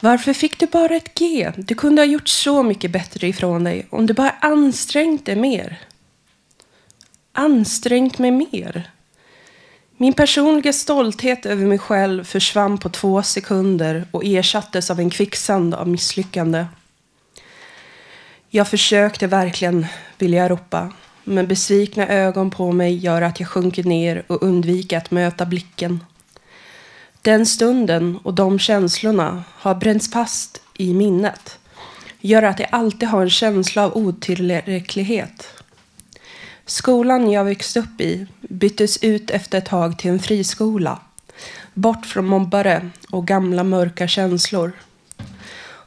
Varför 0.00 0.32
fick 0.32 0.58
du 0.58 0.66
bara 0.66 0.96
ett 0.96 1.14
G? 1.14 1.52
Du 1.56 1.74
kunde 1.74 2.02
ha 2.02 2.06
gjort 2.06 2.28
så 2.28 2.62
mycket 2.62 2.90
bättre 2.90 3.28
ifrån 3.28 3.64
dig 3.64 3.86
om 3.90 4.06
du 4.06 4.14
bara 4.14 4.30
ansträngt 4.40 5.26
dig 5.26 5.36
mer. 5.36 5.78
Ansträngt 7.34 8.18
mig 8.18 8.30
mer? 8.30 8.90
Min 9.96 10.12
personliga 10.12 10.72
stolthet 10.72 11.46
över 11.46 11.66
mig 11.66 11.78
själv 11.78 12.24
försvann 12.24 12.78
på 12.78 12.88
två 12.88 13.22
sekunder 13.22 14.06
och 14.10 14.24
ersattes 14.24 14.90
av 14.90 15.00
en 15.00 15.10
kvicksand 15.10 15.74
av 15.74 15.88
misslyckande. 15.88 16.66
Jag 18.48 18.68
försökte 18.68 19.26
verkligen, 19.26 19.86
ville 20.18 20.36
jag 20.36 20.50
ropa, 20.50 20.92
men 21.24 21.46
besvikna 21.46 22.08
ögon 22.08 22.50
på 22.50 22.72
mig 22.72 22.96
gör 22.96 23.22
att 23.22 23.40
jag 23.40 23.48
sjunker 23.48 23.84
ner 23.84 24.24
och 24.26 24.42
undviker 24.42 24.98
att 24.98 25.10
möta 25.10 25.46
blicken. 25.46 26.04
Den 27.22 27.46
stunden 27.46 28.18
och 28.22 28.34
de 28.34 28.58
känslorna 28.58 29.44
har 29.48 29.74
bränts 29.74 30.10
fast 30.10 30.62
i 30.74 30.94
minnet. 30.94 31.58
Gör 32.20 32.42
att 32.42 32.60
jag 32.60 32.68
alltid 32.72 33.08
har 33.08 33.22
en 33.22 33.30
känsla 33.30 33.84
av 33.84 33.96
otillräcklighet. 33.96 35.61
Skolan 36.72 37.30
jag 37.30 37.44
växte 37.44 37.80
upp 37.80 38.00
i 38.00 38.26
byttes 38.40 38.98
ut 39.02 39.30
efter 39.30 39.58
ett 39.58 39.66
tag 39.66 39.98
till 39.98 40.10
en 40.10 40.18
friskola. 40.18 41.00
Bort 41.74 42.06
från 42.06 42.26
mobbare 42.26 42.90
och 43.10 43.26
gamla 43.26 43.64
mörka 43.64 44.08
känslor. 44.08 44.72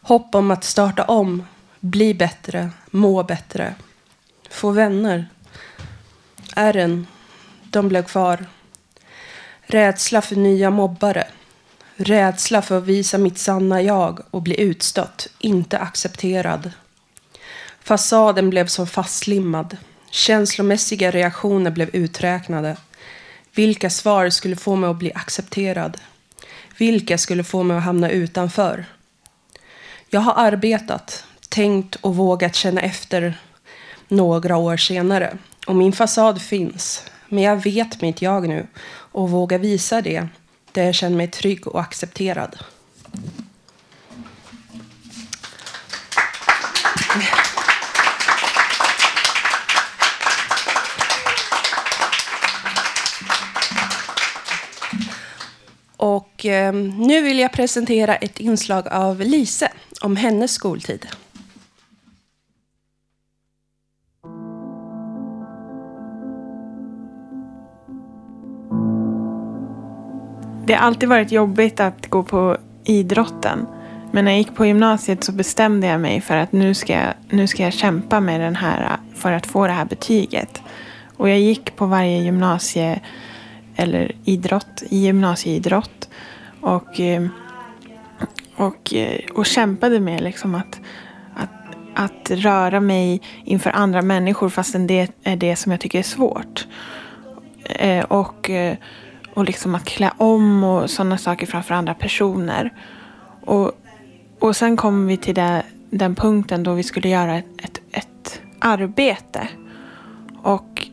Hopp 0.02 0.36
om 0.36 0.52
att 0.52 0.64
starta 0.64 1.04
om, 1.04 1.44
bli 1.80 2.14
bättre, 2.14 2.70
må 2.92 3.24
bättre. 3.24 3.76
Få 4.50 4.72
vänner. 4.72 5.30
Ärren, 6.56 7.08
de 7.64 7.90
blev 7.90 8.04
kvar. 8.04 8.46
Rädsla 9.62 10.22
för 10.22 10.36
nya 10.36 10.70
mobbare. 10.70 11.28
Rädsla 11.96 12.62
för 12.62 12.78
att 12.78 12.84
visa 12.84 13.18
mitt 13.18 13.38
sanna 13.38 13.82
jag 13.82 14.20
och 14.32 14.42
bli 14.42 14.62
utstött, 14.62 15.28
inte 15.40 15.80
accepterad. 15.80 16.72
Fasaden 17.82 18.50
blev 18.50 18.68
som 18.68 18.88
fastlimmad. 18.88 19.78
Känslomässiga 20.16 21.12
reaktioner 21.12 21.72
blev 21.72 21.90
uträknade. 21.96 22.78
Vilka 23.56 23.90
svar 23.90 24.30
skulle 24.30 24.56
få 24.56 24.76
mig 24.76 24.90
att 24.90 24.96
bli 24.96 25.12
accepterad? 25.16 25.98
Vilka 26.78 27.18
skulle 27.18 27.44
få 27.44 27.64
mig 27.64 27.78
att 27.78 27.84
hamna 27.84 28.10
utanför? 28.10 28.86
Jag 30.10 30.20
har 30.20 30.34
arbetat, 30.46 31.26
tänkt 31.50 31.96
och 31.96 32.16
vågat 32.16 32.56
känna 32.56 32.82
efter 32.82 33.40
några 34.08 34.58
år 34.58 34.78
senare. 34.78 35.38
Och 35.68 35.76
min 35.76 35.94
fasad 35.94 36.42
finns. 36.42 37.04
Men 37.30 37.44
jag 37.44 37.64
vet 37.64 38.02
mitt 38.02 38.22
jag 38.22 38.48
nu 38.48 38.68
och 38.88 39.30
vågar 39.30 39.60
visa 39.60 40.02
det 40.02 40.28
där 40.72 40.84
jag 40.84 40.96
känner 40.96 41.18
mig 41.18 41.28
trygg 41.28 41.68
och 41.68 41.82
accepterad. 41.82 42.58
Och 56.46 56.52
eh, 56.52 56.74
nu 56.74 57.22
vill 57.22 57.40
jag 57.40 57.52
presentera 57.52 58.16
ett 58.16 58.40
inslag 58.40 58.88
av 58.88 59.20
Lise 59.20 59.72
om 60.02 60.16
hennes 60.16 60.52
skoltid. 60.52 61.08
Det 70.66 70.74
har 70.74 70.88
alltid 70.88 71.10
varit 71.10 71.32
jobbigt 71.32 71.80
att 71.80 72.08
gå 72.08 72.24
på 72.24 72.58
idrotten. 72.84 73.68
Men 74.12 74.26
när 74.26 74.32
jag 74.32 74.38
gick 74.38 74.56
på 74.56 74.66
gymnasiet 74.66 75.24
så 75.24 75.32
bestämde 75.32 75.88
jag 75.88 76.02
mig 76.02 76.22
för 76.22 76.38
att 76.38 76.52
nu 76.52 76.74
ska 76.74 76.94
jag, 76.94 77.14
nu 77.30 77.48
ska 77.48 77.64
jag 77.64 77.74
kämpa 77.74 78.20
med 78.20 78.42
den 78.42 78.56
här 78.56 78.98
för 79.16 79.32
att 79.32 79.46
få 79.46 79.68
det 79.68 79.74
här 79.74 79.86
betyget. 79.86 80.62
Och 81.18 81.30
jag 81.30 81.40
gick 81.40 81.76
på 81.76 81.86
varje 81.86 82.22
gymnasie 82.22 83.00
eller 83.76 84.12
idrott, 84.24 84.84
i 84.90 84.98
gymnasieidrott. 84.98 86.10
Och, 86.66 87.00
eh, 87.00 87.28
och, 88.56 88.94
eh, 88.94 89.20
och 89.34 89.46
kämpade 89.46 90.00
med 90.00 90.22
liksom 90.22 90.56
att, 90.56 90.80
att, 91.36 91.76
att 91.96 92.32
röra 92.32 92.80
mig 92.80 93.22
inför 93.44 93.70
andra 93.70 94.02
människor 94.02 94.50
fastän 94.50 94.88
det 94.88 95.12
är 95.24 95.36
det 95.36 95.56
som 95.56 95.72
jag 95.72 95.82
tycker 95.82 96.00
är 96.00 96.04
svårt. 96.04 96.68
Eh, 97.64 98.04
och 98.04 98.50
och 99.36 99.46
liksom 99.46 99.76
att 99.76 99.86
klä 99.86 100.12
om 100.18 100.64
och 100.64 100.90
sådana 100.90 101.18
saker 101.18 101.46
framför 101.46 101.74
andra 101.74 101.94
personer. 101.94 102.74
Och, 103.42 103.72
och 104.40 104.56
sen 104.56 104.78
kom 104.78 105.08
vi 105.08 105.18
till 105.18 105.36
det, 105.36 105.64
den 105.90 106.16
punkten 106.16 106.64
då 106.64 106.74
vi 106.74 106.84
skulle 106.84 107.10
göra 107.10 107.38
ett, 107.38 107.46
ett, 107.58 107.82
ett 107.92 108.42
arbete. 108.60 109.48
Och, 110.44 110.88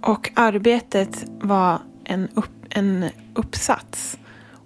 och 0.00 0.30
arbetet 0.34 1.24
var 1.40 1.78
en, 2.04 2.28
upp, 2.34 2.63
en 2.74 3.10
uppsats. 3.34 4.18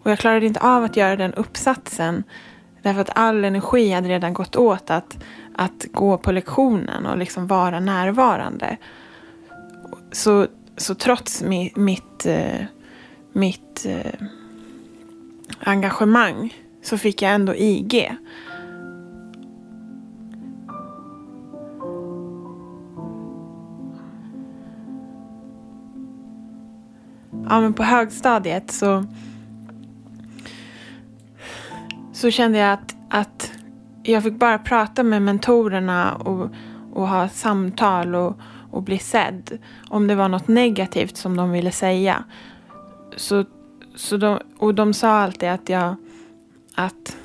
Och 0.02 0.10
jag 0.10 0.18
klarade 0.18 0.46
inte 0.46 0.60
av 0.60 0.84
att 0.84 0.96
göra 0.96 1.16
den 1.16 1.34
uppsatsen 1.34 2.24
därför 2.82 3.00
att 3.00 3.10
all 3.14 3.44
energi 3.44 3.90
hade 3.92 4.08
redan 4.08 4.34
gått 4.34 4.56
åt 4.56 4.90
att, 4.90 5.18
att 5.56 5.86
gå 5.92 6.18
på 6.18 6.32
lektionen 6.32 7.06
och 7.06 7.18
liksom 7.18 7.46
vara 7.46 7.80
närvarande. 7.80 8.76
Så 10.12 10.46
så 10.78 10.94
trots 10.94 11.42
mi, 11.42 11.72
mitt, 11.74 12.26
eh, 12.26 12.64
mitt 13.32 13.86
eh, 13.86 14.26
engagemang 15.60 16.54
så 16.82 16.98
fick 16.98 17.22
jag 17.22 17.32
ändå 17.32 17.54
IG. 17.56 18.16
Ja, 27.48 27.60
men 27.60 27.72
på 27.72 27.82
högstadiet 27.82 28.70
så, 28.70 29.04
så 32.12 32.30
kände 32.30 32.58
jag 32.58 32.72
att, 32.72 32.96
att 33.10 33.52
jag 34.02 34.22
fick 34.22 34.34
bara 34.34 34.58
prata 34.58 35.02
med 35.02 35.22
mentorerna 35.22 36.14
och, 36.14 36.50
och 36.92 37.08
ha 37.08 37.28
samtal 37.28 38.14
och, 38.14 38.38
och 38.70 38.82
bli 38.82 38.98
sedd. 38.98 39.58
Om 39.88 40.06
det 40.06 40.14
var 40.14 40.28
något 40.28 40.48
negativt 40.48 41.16
som 41.16 41.36
de 41.36 41.50
ville 41.50 41.72
säga. 41.72 42.24
Så, 43.16 43.44
så 43.94 44.16
de, 44.16 44.38
och 44.58 44.74
de 44.74 44.94
sa 44.94 45.10
alltid 45.10 45.48
att 45.48 45.68
jag, 45.68 45.96
att, 46.74 47.16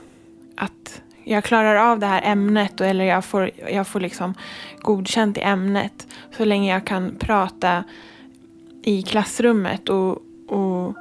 att 0.58 1.02
jag 1.24 1.44
klarar 1.44 1.76
av 1.76 2.00
det 2.00 2.08
här 2.08 2.22
ämnet 2.26 2.82
och, 2.82 2.88
eller 2.88 3.06
jag 3.06 3.26
får, 3.26 3.52
jag 3.72 3.88
får 3.88 4.00
liksom 4.00 4.34
godkänt 4.82 5.38
i 5.38 5.42
ämnet 5.42 6.08
så 6.38 6.46
länge 6.46 6.74
jag 6.74 6.86
kan 6.86 7.16
prata 7.20 7.84
i 8.84 9.02
klassrummet 9.02 9.89
och, 9.89 10.17
och, 10.48 10.96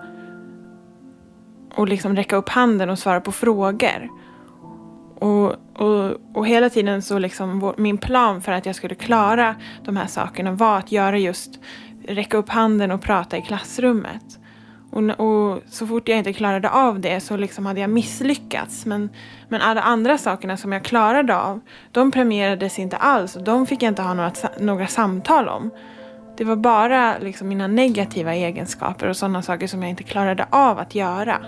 och 1.75 1.89
liksom 1.89 2.17
räcka 2.17 2.37
upp 2.37 2.49
handen 2.49 2.91
och 2.91 2.99
svara 2.99 3.21
på 3.21 3.33
frågor. 3.33 4.09
Och, 5.19 5.55
och, 5.77 6.17
och 6.35 6.47
hela 6.47 6.71
tiden 6.71 7.03
så 7.03 7.19
liksom 7.19 7.75
min 7.77 7.99
plan 7.99 8.43
för 8.43 8.53
att 8.53 8.67
jag 8.67 8.75
skulle 8.75 8.95
klara 8.95 9.55
de 9.85 9.97
här 9.97 10.07
sakerna 10.07 10.53
var 10.53 10.79
att 10.79 10.93
göra 10.93 11.19
just 11.19 11.61
räcka 12.09 12.37
upp 12.37 12.49
handen 12.49 12.91
och 12.91 13.01
prata 13.01 13.37
i 13.37 13.43
klassrummet. 13.43 14.39
Och, 14.91 15.03
och 15.21 15.63
så 15.69 15.87
fort 15.87 16.09
jag 16.09 16.19
inte 16.19 16.33
klarade 16.33 16.71
av 16.71 17.01
det 17.01 17.21
så 17.21 17.37
liksom 17.37 17.67
hade 17.67 17.81
jag 17.81 17.91
misslyckats. 17.91 18.87
Men, 18.87 19.11
men 19.49 19.61
alla 19.61 19.83
andra 19.83 20.19
sakerna 20.19 20.57
som 20.57 20.73
jag 20.73 20.85
klarade 20.85 21.37
av, 21.37 21.61
de 21.93 22.11
premierades 22.11 22.79
inte 22.79 22.97
alls. 22.97 23.37
Och 23.37 23.43
de 23.43 23.67
fick 23.67 23.83
jag 23.83 23.91
inte 23.91 24.03
ha 24.03 24.15
några, 24.15 24.33
några 24.61 24.87
samtal 24.87 25.49
om. 25.49 25.71
Det 26.37 26.45
var 26.45 26.57
bara 26.57 27.19
liksom 27.19 27.49
mina 27.49 27.67
negativa 27.67 28.35
egenskaper 28.35 29.09
och 29.09 29.17
sådana 29.17 29.43
saker 29.43 29.67
som 29.67 29.83
jag 29.83 29.91
inte 29.91 30.03
klarade 30.03 30.47
av 30.51 30.79
att 30.79 30.95
göra. 30.95 31.39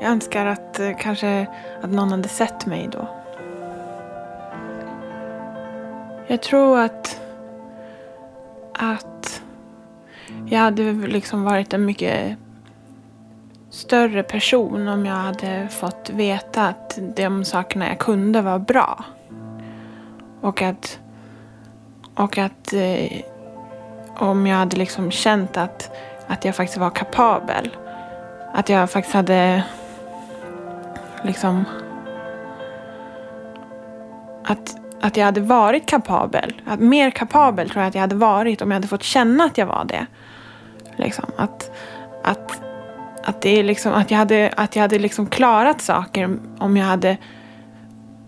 Jag 0.00 0.10
önskar 0.10 0.46
att 0.46 0.80
eh, 0.80 0.90
kanske 0.98 1.46
att 1.82 1.90
någon 1.90 2.10
hade 2.10 2.28
sett 2.28 2.66
mig 2.66 2.88
då. 2.92 3.08
Jag 6.26 6.42
tror 6.42 6.78
att 6.78 7.20
att 8.72 9.11
jag 10.46 10.58
hade 10.58 10.92
liksom 10.92 11.44
varit 11.44 11.72
en 11.72 11.84
mycket 11.84 12.36
större 13.70 14.22
person 14.22 14.88
om 14.88 15.06
jag 15.06 15.14
hade 15.14 15.68
fått 15.68 16.10
veta 16.10 16.68
att 16.68 16.98
de 17.16 17.44
sakerna 17.44 17.88
jag 17.88 17.98
kunde 17.98 18.42
var 18.42 18.58
bra. 18.58 19.04
Och 20.40 20.62
att, 20.62 20.98
och 22.14 22.38
att 22.38 22.72
eh, 22.72 23.22
om 24.16 24.46
jag 24.46 24.56
hade 24.56 24.76
liksom 24.76 25.10
känt 25.10 25.56
att, 25.56 25.90
att 26.26 26.44
jag 26.44 26.56
faktiskt 26.56 26.78
var 26.78 26.90
kapabel. 26.90 27.76
Att 28.52 28.68
jag 28.68 28.90
faktiskt 28.90 29.14
hade 29.14 29.64
liksom 31.24 31.64
att, 34.44 34.76
att 35.02 35.16
jag 35.16 35.24
hade 35.24 35.40
varit 35.40 35.86
kapabel. 35.86 36.62
Att 36.66 36.80
mer 36.80 37.10
kapabel 37.10 37.70
tror 37.70 37.82
jag 37.82 37.88
att 37.88 37.94
jag 37.94 38.00
hade 38.00 38.16
varit 38.16 38.62
om 38.62 38.70
jag 38.70 38.76
hade 38.76 38.88
fått 38.88 39.02
känna 39.02 39.44
att 39.44 39.58
jag 39.58 39.66
var 39.66 39.84
det. 39.84 40.06
Liksom, 40.96 41.24
att, 41.36 41.70
att, 42.22 42.60
att, 43.24 43.40
det 43.42 43.58
är 43.58 43.64
liksom, 43.64 43.92
att 43.92 44.10
jag 44.10 44.18
hade, 44.18 44.52
att 44.56 44.76
jag 44.76 44.82
hade 44.82 44.98
liksom 44.98 45.26
klarat 45.26 45.80
saker 45.82 46.38
om 46.58 46.76
jag 46.76 46.86
hade 46.86 47.16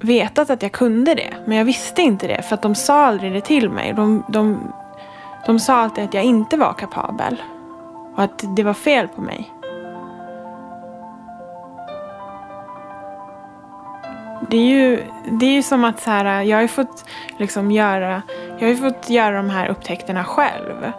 vetat 0.01 0.51
att 0.51 0.63
jag 0.63 0.73
kunde 0.73 1.15
det. 1.15 1.35
Men 1.47 1.59
jag 1.59 1.65
visste 1.65 2.03
inte 2.03 2.27
det 2.27 2.43
för 2.43 2.55
att 2.55 2.63
de 2.63 2.75
sa 2.75 3.07
aldrig 3.07 3.33
det 3.33 3.41
till 3.41 3.71
mig. 3.71 3.93
De, 3.93 4.25
de, 4.29 4.73
de 5.47 5.61
sa 5.61 5.75
alltid 5.75 6.05
att 6.05 6.15
jag 6.15 6.25
inte 6.25 6.57
var 6.57 6.73
kapabel. 6.73 7.43
Och 8.17 8.23
att 8.23 8.57
det 8.57 8.63
var 8.63 8.75
fel 8.75 9.09
på 9.09 9.21
mig. 9.21 9.54
Det 14.55 14.59
är 14.59 14.67
ju, 14.67 15.03
det 15.40 15.47
är 15.47 15.53
ju 15.53 15.62
som 15.62 15.85
att 15.85 16.01
så 16.01 16.11
här, 16.11 16.43
jag 16.43 16.57
har 16.57 16.62
ju 16.62 16.69
fått 16.69 17.05
liksom 17.38 17.71
göra, 17.71 18.23
jag 18.59 18.61
har 18.61 18.69
ju 18.69 18.77
fått 18.77 19.11
göra 19.11 19.37
de 19.37 19.51
här 19.51 19.69
upptäckterna 19.69 20.25
själv. 20.25 20.93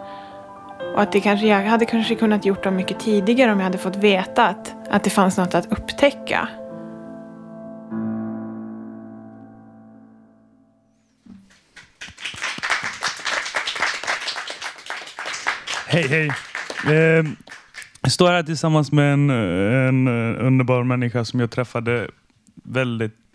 Och 0.94 1.02
att 1.02 1.12
det 1.12 1.20
kanske, 1.20 1.46
jag 1.46 1.62
hade 1.62 1.84
kanske 1.84 2.14
kunnat 2.14 2.44
gjort 2.44 2.64
dem 2.64 2.76
mycket 2.76 3.00
tidigare 3.00 3.52
om 3.52 3.58
jag 3.58 3.64
hade 3.64 3.78
fått 3.78 3.96
veta 3.96 4.48
att, 4.48 4.74
att 4.90 5.04
det 5.04 5.10
fanns 5.10 5.36
något 5.36 5.54
att 5.54 5.72
upptäcka. 5.72 6.48
Hej, 15.86 16.08
hej. 16.08 16.30
Eh, 16.86 17.24
jag 18.00 18.12
står 18.12 18.30
här 18.30 18.42
tillsammans 18.42 18.92
med 18.92 19.12
en, 19.12 19.30
en 19.30 20.08
eh, 20.08 20.46
underbar 20.46 20.82
människa 20.82 21.24
som 21.24 21.40
jag 21.40 21.50
träffade 21.50 22.10
väldigt 22.64 23.25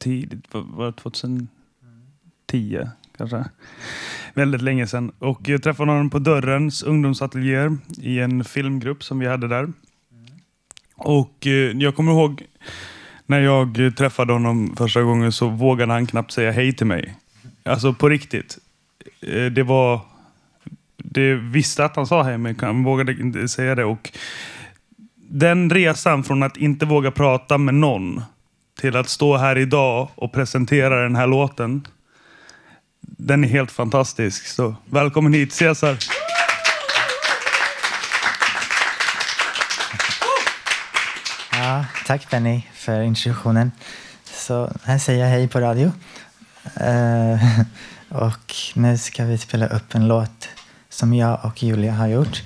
tidigt. 0.00 0.46
Var 0.50 0.86
det 0.86 0.92
2010 0.92 1.48
kanske? 3.18 3.44
Väldigt 4.34 4.62
länge 4.62 4.86
sedan. 4.86 5.12
Och 5.18 5.48
jag 5.48 5.62
träffade 5.62 5.90
honom 5.90 6.10
på 6.10 6.18
Dörrens 6.18 6.82
ungdomsateljéer 6.82 7.76
i 7.98 8.18
en 8.18 8.44
filmgrupp 8.44 9.04
som 9.04 9.18
vi 9.18 9.26
hade 9.26 9.48
där. 9.48 9.72
Och 10.94 11.46
eh, 11.46 11.52
jag 11.52 11.96
kommer 11.96 12.12
ihåg 12.12 12.42
när 13.26 13.40
jag 13.40 13.96
träffade 13.96 14.32
honom 14.32 14.76
första 14.76 15.02
gången 15.02 15.32
så 15.32 15.48
vågade 15.48 15.92
han 15.92 16.06
knappt 16.06 16.32
säga 16.32 16.52
hej 16.52 16.72
till 16.72 16.86
mig. 16.86 17.14
Alltså 17.62 17.92
på 17.94 18.08
riktigt. 18.08 18.58
Eh, 19.20 19.44
det 19.44 19.62
var... 19.62 20.00
Det 20.96 21.34
visste 21.34 21.84
att 21.84 21.96
han 21.96 22.06
sa 22.06 22.22
hej 22.22 22.38
men 22.38 22.56
han 22.60 22.84
vågade 22.84 23.12
inte 23.12 23.48
säga 23.48 23.74
det. 23.74 23.84
Och 23.84 24.10
den 25.16 25.70
resan 25.70 26.24
från 26.24 26.42
att 26.42 26.56
inte 26.56 26.86
våga 26.86 27.10
prata 27.10 27.58
med 27.58 27.74
någon 27.74 28.22
till 28.78 28.96
att 28.96 29.08
stå 29.08 29.36
här 29.36 29.58
idag 29.58 30.08
och 30.14 30.32
presentera 30.32 31.02
den 31.02 31.16
här 31.16 31.26
låten. 31.26 31.86
Den 33.00 33.44
är 33.44 33.48
helt 33.48 33.70
fantastisk. 33.70 34.46
Så 34.46 34.74
välkommen 34.84 35.32
hit 35.32 35.52
Cesar. 35.52 35.96
Ja, 41.52 41.84
tack 42.06 42.30
Benny 42.30 42.62
för 42.74 43.00
introduktionen. 43.00 43.72
Så 44.24 44.72
här 44.84 44.98
säger 44.98 45.20
jag 45.20 45.30
hej 45.30 45.48
på 45.48 45.60
radio. 45.60 45.92
Uh, 46.80 47.60
och 48.08 48.54
nu 48.74 48.98
ska 48.98 49.24
vi 49.24 49.38
spela 49.38 49.66
upp 49.66 49.94
en 49.94 50.08
låt 50.08 50.48
som 50.88 51.14
jag 51.14 51.44
och 51.44 51.62
Julia 51.62 51.92
har 51.92 52.06
gjort. 52.06 52.42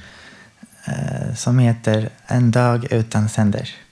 Uh, 0.89 1.35
som 1.35 1.59
heter 1.59 2.09
En 2.27 2.51
dag 2.51 2.93
utan 2.93 3.29
sänder. 3.29 3.84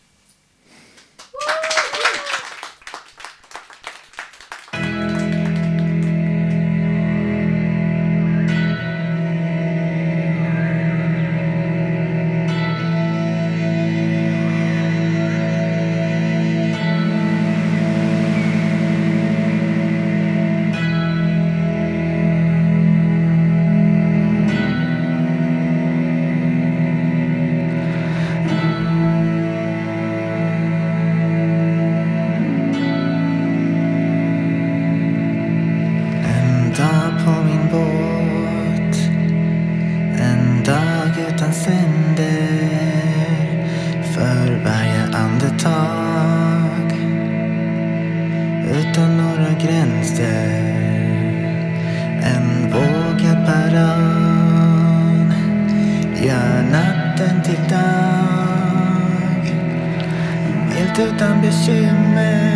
helt 60.92 61.12
utan 61.14 61.40
bekymmer 61.40 62.52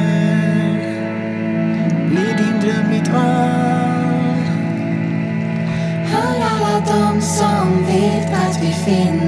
Blir 2.09 2.37
din 2.37 2.61
dröm 2.61 2.90
mitt 2.90 3.09
val. 3.09 4.40
Hör 6.05 6.40
alla 6.40 6.81
de 6.87 7.20
som 7.20 7.87
vet 7.87 8.33
att 8.33 8.62
vi 8.62 8.72
finns. 8.72 9.26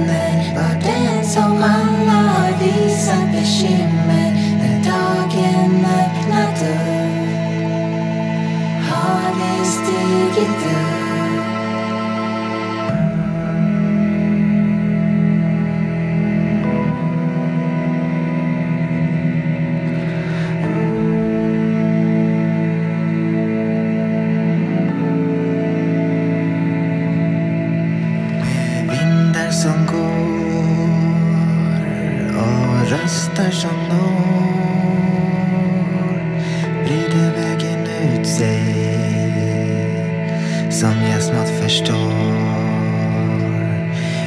som 40.89 41.03
jag 41.03 41.23
snart 41.23 41.49
förstår. 41.63 42.13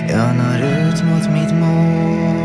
Jag 0.09 0.37
når 0.37 0.61
ut 0.63 1.05
mot 1.05 1.31
mitt 1.33 1.55
mål 1.55 2.43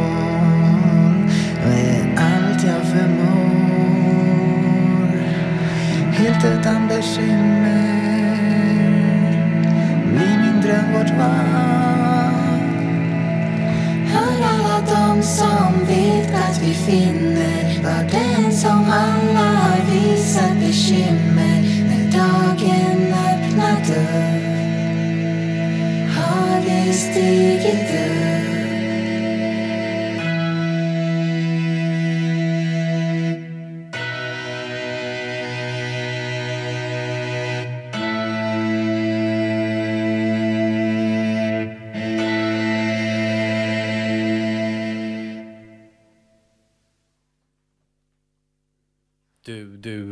med 1.65 2.05
allt 2.17 2.63
jag 2.63 2.83
förmår. 2.87 4.27
Helt 6.11 6.45
utan 6.45 6.87
bekymmer 6.87 7.97
blir 10.13 10.37
min 10.37 10.61
dröm 10.61 10.93
vårt. 10.93 11.09
Hör 14.13 14.37
alla 14.43 14.79
de 14.85 15.23
som 15.23 15.85
vet 15.87 16.33
att 16.35 16.61
vi 16.61 16.73
finner 16.73 17.83
var 17.83 18.03
den 18.11 18.51
som 18.51 18.85
alla 18.91 19.49
har 19.59 19.79
visat 19.91 20.53
bekymmer 20.59 21.61
när 21.89 22.11
dagen 22.17 23.13
är 23.13 23.36
dörr 23.57 24.41
har 26.15 26.61
vi 26.61 26.93
stigit 26.93 27.89
upp 27.93 28.36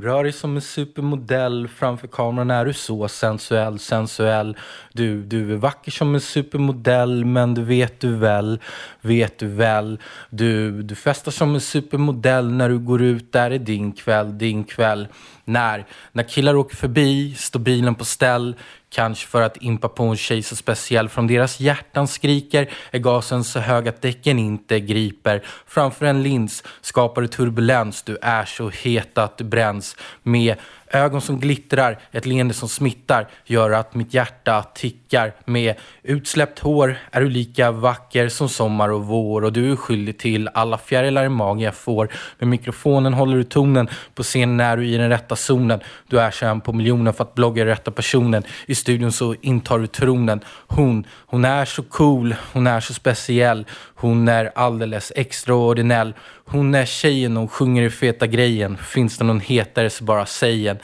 rör 0.05 0.23
dig 0.23 0.33
som 0.33 0.55
en 0.55 0.61
supermodell 0.61 1.67
framför 1.67 2.07
kameran 2.07 2.51
är 2.51 2.65
du 2.65 2.73
så 2.73 3.07
sensuell, 3.07 3.79
sensuell. 3.79 4.57
Du, 4.93 5.23
du 5.23 5.53
är 5.53 5.57
vacker 5.57 5.91
som 5.91 6.15
en 6.15 6.21
supermodell 6.21 7.25
men 7.25 7.53
du 7.53 7.63
vet 7.63 7.99
du 7.99 8.15
väl, 8.15 8.59
vet 9.01 9.39
du 9.39 9.47
väl. 9.47 9.99
Du, 10.29 10.83
du 10.83 10.95
festar 10.95 11.31
som 11.31 11.55
en 11.55 11.61
supermodell 11.61 12.51
när 12.51 12.69
du 12.69 12.79
går 12.79 13.01
ut, 13.01 13.31
där 13.31 13.51
är 13.51 13.59
din 13.59 13.91
kväll, 13.91 14.37
din 14.37 14.63
kväll. 14.63 15.07
När, 15.45 15.85
när 16.11 16.23
killar 16.23 16.55
åker 16.55 16.75
förbi 16.75 17.35
står 17.35 17.59
bilen 17.59 17.95
på 17.95 18.05
ställ 18.05 18.55
Kanske 18.95 19.27
för 19.27 19.41
att 19.41 19.57
impa 19.61 19.89
på 19.89 20.03
en 20.03 20.17
tjej 20.17 20.43
så 20.43 20.55
speciell. 20.55 21.09
Från 21.09 21.27
deras 21.27 21.59
hjärtan 21.59 22.07
skriker 22.07 22.69
är 22.91 22.99
gasen 22.99 23.43
så 23.43 23.59
hög 23.59 23.87
att 23.87 24.01
däcken 24.01 24.39
inte 24.39 24.79
griper. 24.79 25.43
Framför 25.67 26.05
en 26.05 26.23
lins 26.23 26.63
skapar 26.81 27.21
du 27.21 27.27
turbulens. 27.27 28.03
Du 28.03 28.17
är 28.21 28.45
så 28.45 28.69
het 28.69 29.17
att 29.17 29.37
du 29.37 29.43
bränns. 29.43 29.97
Med 30.23 30.55
ögon 30.91 31.21
som 31.21 31.39
glittrar, 31.39 31.99
ett 32.11 32.25
leende 32.25 32.53
som 32.53 32.69
smittar 32.69 33.27
gör 33.45 33.71
att 33.71 33.95
mitt 33.95 34.13
hjärta 34.13 34.63
tickar. 34.63 35.33
Med 35.45 35.75
utsläppt 36.03 36.59
hår 36.59 36.97
är 37.11 37.21
du 37.21 37.29
lika 37.29 37.71
vacker 37.71 38.29
som 38.29 38.49
sommar 38.49 38.89
och 38.89 39.05
vår 39.05 39.43
och 39.43 39.53
du 39.53 39.71
är 39.71 39.75
skyldig 39.75 40.17
till 40.17 40.49
alla 40.53 40.77
fjärilar 40.77 41.25
i 41.25 41.29
magen 41.29 41.59
jag 41.59 41.75
får. 41.75 42.09
Med 42.39 42.47
mikrofonen 42.47 43.13
håller 43.13 43.37
du 43.37 43.43
tonen, 43.43 43.89
på 44.15 44.23
scenen 44.23 44.59
är 44.59 44.77
du 44.77 44.87
i 44.87 44.97
den 44.97 45.09
rätta 45.09 45.35
zonen. 45.35 45.79
Du 46.07 46.19
är 46.19 46.31
känd 46.31 46.63
på 46.63 46.73
miljonen 46.73 47.13
för 47.13 47.23
att 47.23 47.33
blogga 47.33 47.65
rätta 47.65 47.91
personen. 47.91 48.43
I 48.65 48.75
studion 48.75 49.11
så 49.11 49.35
intar 49.41 49.79
du 49.79 49.87
tronen. 49.87 50.39
Hon, 50.67 51.07
hon 51.25 51.45
är 51.45 51.65
så 51.65 51.83
cool, 51.83 52.35
hon 52.53 52.67
är 52.67 52.79
så 52.79 52.93
speciell. 52.93 53.65
Hon 53.95 54.27
är 54.27 54.51
alldeles 54.55 55.11
extraordinell. 55.15 56.13
Hon 56.45 56.75
är 56.75 56.85
tjejen, 56.85 57.37
hon 57.37 57.47
sjunger 57.47 57.83
i 57.83 57.89
feta 57.89 58.27
grejen. 58.27 58.77
Finns 58.77 59.17
det 59.17 59.23
någon 59.23 59.39
hetare 59.39 59.89
så 59.89 60.03
bara 60.03 60.25
säg 60.25 60.67
en. 60.67 60.77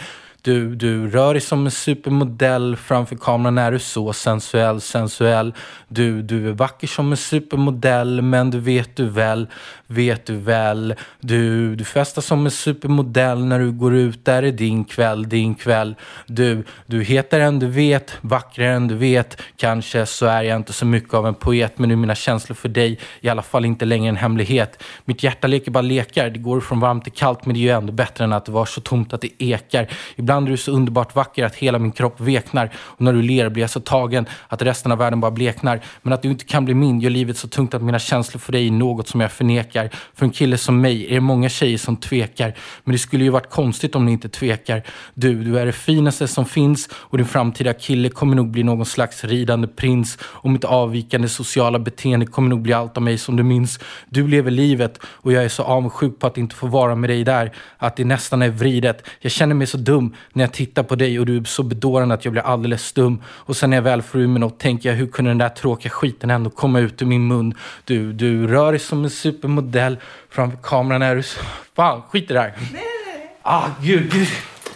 Du, 0.44 0.76
du 0.76 1.10
rör 1.10 1.34
dig 1.34 1.42
som 1.42 1.66
en 1.66 1.72
supermodell 1.72 2.76
framför 2.76 3.16
kameran 3.16 3.58
är 3.58 3.72
du 3.72 3.80
så 3.80 4.14
sensuell, 4.14 4.82
sensuell. 4.82 5.54
Du, 5.88 6.22
du 6.22 6.50
är 6.50 6.54
vacker 6.54 6.88
som 6.88 7.12
en 7.12 7.18
supermodell 7.18 8.22
men 8.22 8.52
du 8.52 8.60
vet 8.60 8.96
du 8.96 9.10
väl, 9.10 9.48
vet 9.88 10.26
du 10.26 10.36
väl. 10.36 10.96
Du, 11.20 11.76
du 11.76 11.84
festar 11.84 12.22
som 12.22 12.46
en 12.46 12.52
supermodell 12.52 13.46
när 13.46 13.60
du 13.60 13.72
går 13.72 13.96
ut, 13.96 14.26
där 14.26 14.44
är 14.44 14.52
din 14.52 14.86
kväll, 14.86 15.30
din 15.30 15.56
kväll. 15.56 15.96
Du, 16.28 16.64
du 16.86 17.04
heter 17.04 17.40
än 17.40 17.60
du 17.60 17.68
vet, 17.68 18.18
vackrare 18.22 18.72
än 18.72 18.88
du 18.88 18.96
vet. 18.96 19.42
Kanske 19.58 20.06
så 20.06 20.26
är 20.26 20.44
jag 20.44 20.56
inte 20.58 20.74
så 20.74 20.86
mycket 20.86 21.14
av 21.14 21.28
en 21.28 21.34
poet 21.34 21.80
men 21.80 21.90
nu 21.90 21.94
är 21.94 21.98
mina 21.98 22.16
känslor 22.16 22.56
för 22.56 22.70
dig 22.70 23.00
i 23.22 23.30
alla 23.30 23.42
fall 23.42 23.66
inte 23.66 23.86
längre 23.86 24.10
en 24.10 24.16
hemlighet. 24.16 24.84
Mitt 25.06 25.24
hjärta 25.24 25.48
leker 25.48 25.72
bara 25.72 25.82
lekar, 25.82 26.30
det 26.30 26.40
går 26.40 26.62
från 26.62 26.80
varmt 26.80 27.04
till 27.04 27.14
kallt 27.14 27.46
men 27.46 27.54
det 27.54 27.60
är 27.60 27.62
ju 27.62 27.70
ändå 27.70 27.94
bättre 27.94 28.24
än 28.24 28.34
att 28.34 28.46
det 28.46 28.52
var 28.52 28.66
så 28.66 28.82
tomt 28.82 29.14
att 29.14 29.22
det 29.22 29.44
ekar. 29.44 29.88
Ibland 30.16 30.31
Ibland 30.32 30.48
är 30.48 30.52
du 30.52 30.58
så 30.58 30.72
underbart 30.72 31.16
vacker 31.16 31.46
att 31.46 31.56
hela 31.56 31.80
min 31.80 31.92
kropp 31.92 32.20
veknar 32.20 32.72
och 32.78 33.02
när 33.02 33.14
du 33.14 33.22
ler 33.22 33.50
blir 33.50 33.64
jag 33.64 33.70
så 33.70 33.80
tagen 33.80 34.26
att 34.48 34.62
resten 34.62 34.92
av 34.92 34.98
världen 34.98 35.20
bara 35.20 35.32
bleknar. 35.32 35.82
Men 36.02 36.14
att 36.14 36.22
du 36.22 36.30
inte 36.30 36.46
kan 36.46 36.66
bli 36.66 36.74
min 36.74 37.00
gör 37.02 37.10
livet 37.10 37.38
så 37.38 37.48
tungt 37.48 37.74
att 37.74 37.82
mina 37.82 38.00
känslor 38.00 38.40
för 38.40 38.52
dig 38.52 38.68
är 38.68 38.72
något 38.72 39.08
som 39.08 39.22
jag 39.22 39.32
förnekar. 39.32 39.90
För 40.14 40.26
en 40.26 40.32
kille 40.32 40.58
som 40.58 40.82
mig 40.82 41.06
är 41.10 41.14
det 41.14 41.20
många 41.20 41.50
tjejer 41.50 41.78
som 41.78 41.98
tvekar. 41.98 42.54
Men 42.84 42.92
det 42.92 42.98
skulle 43.00 43.24
ju 43.24 43.30
varit 43.30 43.50
konstigt 43.50 43.96
om 43.96 44.06
ni 44.06 44.12
inte 44.12 44.30
tvekar. 44.30 44.84
Du, 45.14 45.44
du 45.44 45.60
är 45.60 45.66
det 45.66 45.72
finaste 45.72 46.28
som 46.28 46.46
finns 46.46 46.90
och 46.94 47.18
din 47.18 47.28
framtida 47.28 47.74
kille 47.74 48.10
kommer 48.10 48.36
nog 48.36 48.52
bli 48.52 48.64
någon 48.64 48.86
slags 48.86 49.24
ridande 49.24 49.68
prins. 49.68 50.18
Och 50.22 50.50
mitt 50.50 50.64
avvikande 50.64 51.28
sociala 51.28 51.80
beteende 51.80 52.26
kommer 52.26 52.50
nog 52.50 52.62
bli 52.62 52.74
allt 52.74 52.98
av 52.98 53.04
mig 53.04 53.18
som 53.18 53.36
du 53.36 53.44
minns. 53.44 53.80
Du 54.10 54.28
lever 54.28 54.52
livet 54.52 55.00
och 55.04 55.34
jag 55.34 55.44
är 55.44 55.50
så 55.50 55.64
avundsjuk 55.64 56.20
på 56.20 56.28
att 56.28 56.38
inte 56.38 56.56
få 56.56 56.68
vara 56.68 56.96
med 56.96 57.10
dig 57.10 57.24
där. 57.24 57.52
Att 57.78 57.96
det 57.96 58.06
nästan 58.06 58.42
är 58.42 58.50
vridet. 58.50 59.08
Jag 59.20 59.32
känner 59.32 59.56
mig 59.56 59.68
så 59.68 59.78
dum 59.78 60.16
när 60.34 60.44
jag 60.44 60.54
tittar 60.54 60.84
på 60.84 60.96
dig 60.96 61.20
och 61.20 61.26
du 61.26 61.38
är 61.38 61.44
så 61.44 61.64
bedårande 61.64 62.16
att 62.16 62.26
jag 62.26 62.32
blir 62.32 62.44
alldeles 62.44 62.86
stum. 62.86 63.24
Och 63.26 63.58
sen 63.58 63.70
när 63.70 63.78
jag 63.78 63.82
väl 63.82 64.02
får 64.02 64.22
ur 64.22 64.28
mig 64.28 64.40
något 64.40 64.60
tänker 64.60 64.90
jag 64.90 64.96
hur 64.96 65.08
kunde 65.08 65.32
den 65.32 65.38
där 65.38 65.50
tråkiga 65.50 65.90
skiten 65.90 66.30
ändå 66.30 66.50
komma 66.50 66.80
ut 66.80 67.02
ur 67.02 67.06
min 67.06 67.28
mun? 67.28 67.54
Du, 67.86 68.14
du 68.14 68.48
rör 68.48 68.72
dig 68.72 68.80
som 68.80 69.04
en 69.04 69.10
supermodell 69.10 69.98
framför 70.30 70.58
kameran 70.64 71.02
är 71.02 71.16
du 71.16 71.24
så... 71.24 71.40
Fan, 71.76 72.02
skit 72.02 72.32
i 72.32 72.34
det 72.34 72.40
här. 72.40 72.54
Nej, 72.58 72.84
nej. 73.08 73.36
Ah, 73.42 73.68
gud, 73.82 74.12
gud. 74.12 74.28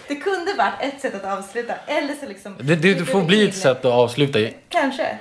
Det 0.07 0.15
kunde 0.15 0.53
varit 0.57 0.93
ett 0.93 1.01
sätt 1.01 1.15
att 1.15 1.37
avsluta. 1.37 1.73
Eller 1.87 2.13
så 2.13 2.27
liksom... 2.27 2.55
Det, 2.59 2.75
det, 2.75 2.93
det 2.93 3.05
får 3.05 3.21
bli 3.21 3.47
ett 3.47 3.55
sätt 3.55 3.85
att 3.85 3.93
avsluta. 3.93 4.39
Kanske. 4.69 5.17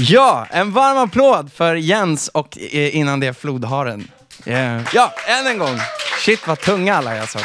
Ja, 0.00 0.46
en 0.50 0.72
varm 0.72 0.96
applåd 0.96 1.52
för 1.52 1.74
Jens 1.74 2.28
och 2.28 2.58
eh, 2.58 2.96
innan 2.96 3.20
det 3.20 3.38
flodharen. 3.38 4.08
Eh, 4.44 4.80
ja, 4.94 5.12
än 5.28 5.46
en 5.46 5.58
gång. 5.58 5.78
Shit 6.24 6.46
vad 6.46 6.60
tunga 6.60 6.94
alla 6.94 7.16
är 7.16 7.20
alltså. 7.20 7.38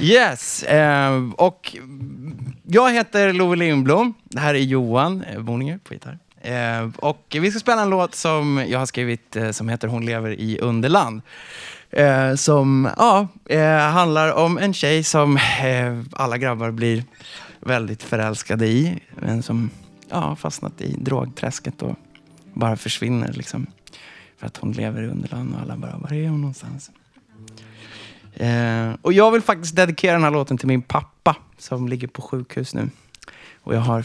Yes, 0.00 0.62
eh, 0.62 1.30
och 1.36 1.76
jag 2.66 2.92
heter 2.92 3.32
Love 3.32 3.56
Lindblom. 3.56 4.14
Det 4.24 4.40
här 4.40 4.54
är 4.54 4.58
Johan 4.58 5.24
eh, 5.24 5.40
Boninger 5.40 5.78
på 5.78 5.94
gitarr. 5.94 6.18
Eh, 6.40 6.88
och 6.96 7.36
vi 7.40 7.50
ska 7.50 7.60
spela 7.60 7.82
en 7.82 7.90
låt 7.90 8.14
som 8.14 8.64
jag 8.68 8.78
har 8.78 8.86
skrivit 8.86 9.36
eh, 9.36 9.50
som 9.50 9.68
heter 9.68 9.88
Hon 9.88 10.06
lever 10.06 10.30
i 10.30 10.58
underland. 10.58 11.22
Eh, 11.90 12.34
som 12.34 12.88
ja, 12.96 13.28
eh, 13.48 13.78
handlar 13.78 14.32
om 14.32 14.58
en 14.58 14.74
tjej 14.74 15.04
som 15.04 15.36
eh, 15.36 16.00
alla 16.12 16.38
grabbar 16.38 16.70
blir 16.70 17.04
väldigt 17.60 18.02
förälskade 18.02 18.66
i. 18.66 18.98
Men 19.16 19.42
som 19.42 19.70
ja, 20.10 20.36
fastnat 20.36 20.80
i 20.80 20.96
drogträsket 20.98 21.82
och 21.82 21.96
bara 22.54 22.76
försvinner. 22.76 23.32
Liksom. 23.32 23.66
För 24.36 24.46
att 24.46 24.56
hon 24.56 24.72
lever 24.72 25.02
i 25.02 25.06
underland 25.06 25.54
och 25.54 25.60
alla 25.60 25.76
bara, 25.76 25.96
var 25.96 26.12
är 26.12 26.28
hon 26.28 26.40
någonstans? 26.40 26.90
Eh, 28.34 28.94
och 29.02 29.12
jag 29.12 29.30
vill 29.30 29.42
faktiskt 29.42 29.76
dedikera 29.76 30.12
den 30.12 30.22
här 30.22 30.30
låten 30.30 30.58
till 30.58 30.68
min 30.68 30.82
pappa 30.82 31.36
som 31.58 31.88
ligger 31.88 32.08
på 32.08 32.22
sjukhus 32.22 32.74
nu. 32.74 32.90
Och 33.62 33.74
jag 33.74 33.80
har 33.80 34.04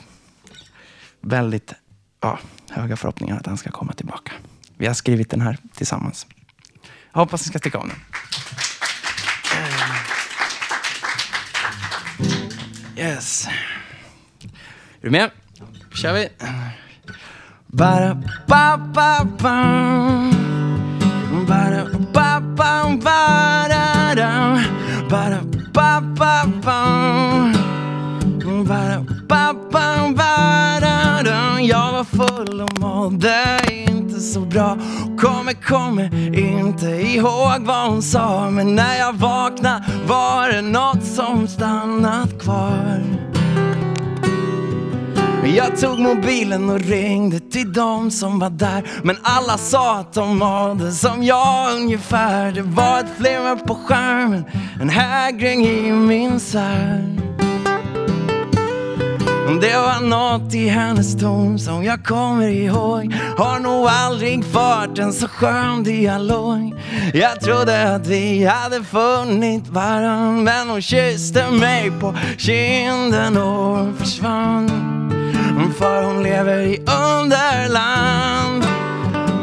väldigt 1.22 1.74
ja, 2.22 2.39
höga 2.70 2.98
förhoppningar 2.98 3.38
att 3.38 3.46
han 3.46 3.58
ska 3.58 3.72
komma 3.72 3.94
tillbaka. 3.94 4.32
Vi 4.78 4.88
har 4.88 4.94
skrivit 4.94 5.30
den 5.30 5.41
här 5.41 5.58
tillsammans. 5.74 6.28
Jag 7.13 7.20
hoppas 7.20 7.41
ni 7.41 7.50
ska 7.50 7.60
tycka 7.60 7.80
om 7.80 7.88
den. 7.88 7.98
Yes. 12.98 13.48
Är 15.02 15.02
du 15.02 15.10
med? 15.10 15.32
Kör 15.95 16.13
vi. 16.13 16.29
Bara 17.67 18.15
ba 18.47 18.77
ba 18.77 19.25
ba. 19.41 19.55
Bara 21.47 21.86
ba 22.13 22.39
ba, 22.55 22.97
ba, 23.03 23.67
da, 23.69 24.15
da. 24.15 24.60
Bara 25.10 25.39
ba 25.73 26.01
ba 26.01 26.45
ba. 26.63 26.79
Bara 28.67 29.05
ba 29.27 29.53
ba, 29.71 30.13
ba, 30.15 30.79
da, 30.81 31.23
da. 31.23 31.62
Jag 31.62 31.91
var 31.91 32.03
full 32.03 32.62
och 32.62 32.79
mådde 32.79 33.60
inte 33.88 34.19
så 34.19 34.39
bra. 34.39 34.77
Kommer, 35.17 35.53
kommer 35.53 36.36
inte 36.39 36.86
ihåg 36.86 37.60
vad 37.65 37.89
hon 37.89 38.01
sa. 38.01 38.49
Men 38.49 38.75
när 38.75 38.97
jag 38.97 39.13
vaknade 39.13 39.86
var 40.08 40.49
det 40.49 40.62
något 40.62 41.03
som 41.03 41.47
stannat 41.47 42.41
kvar. 42.41 43.35
Jag 45.45 45.79
tog 45.79 45.99
mobilen 45.99 46.69
och 46.69 46.79
ringde 46.79 47.39
till 47.39 47.73
dem 47.73 48.12
som 48.12 48.39
var 48.39 48.49
där. 48.49 48.84
Men 49.03 49.17
alla 49.21 49.58
sa 49.58 49.97
att 49.97 50.13
de 50.13 50.38
mådde 50.38 50.91
som 50.91 51.23
jag 51.23 51.75
ungefär. 51.75 52.51
Det 52.51 52.62
var 52.62 52.99
ett 52.99 53.17
flimmer 53.17 53.55
på 53.55 53.75
skärmen, 53.75 54.43
en 54.81 54.89
hägring 54.89 55.65
i 55.65 55.91
min 55.91 56.39
sär. 56.39 57.25
Det 59.62 59.77
var 59.77 60.08
något 60.08 60.53
i 60.53 60.67
hennes 60.67 61.19
ton 61.19 61.60
som 61.60 61.84
jag 61.84 62.03
kommer 62.03 62.47
ihåg. 62.47 63.13
Har 63.38 63.60
nog 63.60 63.88
aldrig 63.88 64.45
fört 64.45 64.99
en 64.99 65.13
så 65.13 65.27
skön 65.27 65.84
dialog. 65.84 66.75
Jag 67.13 67.41
trodde 67.41 67.95
att 67.95 68.08
vi 68.08 68.45
hade 68.45 68.84
funnit 68.84 69.67
varann 69.67 70.43
Men 70.43 70.69
hon 70.69 70.81
kysste 70.81 71.51
mig 71.51 71.91
på 71.99 72.15
kinden 72.38 73.38
och 73.38 73.97
försvann. 73.97 74.85
För 75.73 76.04
hon 76.04 76.23
lever 76.23 76.60
i 76.60 76.78
underland. 76.78 78.65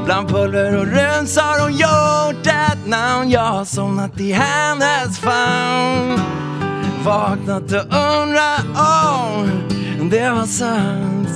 Bland 0.05 0.29
pulver 0.29 0.77
och 0.77 0.87
röns 0.87 1.37
har 1.37 1.61
hon 1.63 1.73
gjort 1.73 2.47
ett 2.47 2.87
namn. 2.87 3.31
Jag 3.31 3.41
har 3.41 3.65
somnat 3.65 4.21
i 4.21 4.33
hennes 4.33 5.19
famn. 5.19 6.21
Vaknat 7.05 7.73
och 7.73 7.97
undrat 8.23 8.65
om 8.75 9.63
det 10.11 10.31
var 10.31 10.47
sant. 10.47 11.29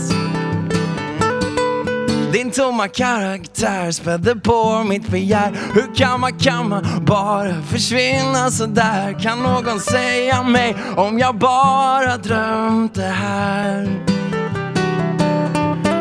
Din 2.32 2.50
tomma 2.50 2.88
karaktär 2.88 3.90
spädde 3.90 4.36
på 4.36 4.84
mitt 4.88 5.08
begär. 5.08 5.52
Hur 5.74 5.94
kan 5.94 6.20
man, 6.20 6.38
kan 6.38 6.68
man 6.68 6.84
bara 7.06 7.62
försvinna 7.62 8.50
sådär? 8.50 9.20
Kan 9.22 9.42
någon 9.42 9.80
säga 9.80 10.42
mig 10.42 10.76
om 10.96 11.18
jag 11.18 11.38
bara 11.38 12.16
drömt 12.16 12.94
det 12.94 13.02
här? 13.02 14.15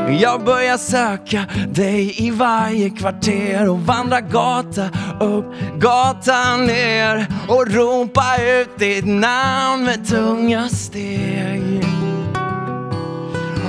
Jag 0.10 0.44
börjar 0.44 0.78
söka 0.78 1.46
dig 1.70 2.28
i 2.28 2.32
varje 2.32 2.90
kvarter 2.90 3.70
och 3.70 3.80
vandra 3.80 4.22
gata 4.22 4.90
upp, 5.20 5.46
gata 5.80 6.58
ner 6.58 7.28
och 7.48 7.74
ropa 7.74 8.38
ut 8.42 8.80
ditt 8.80 9.06
namn 9.06 9.84
med 9.84 10.08
tunga 10.08 10.70
steg. 10.70 11.86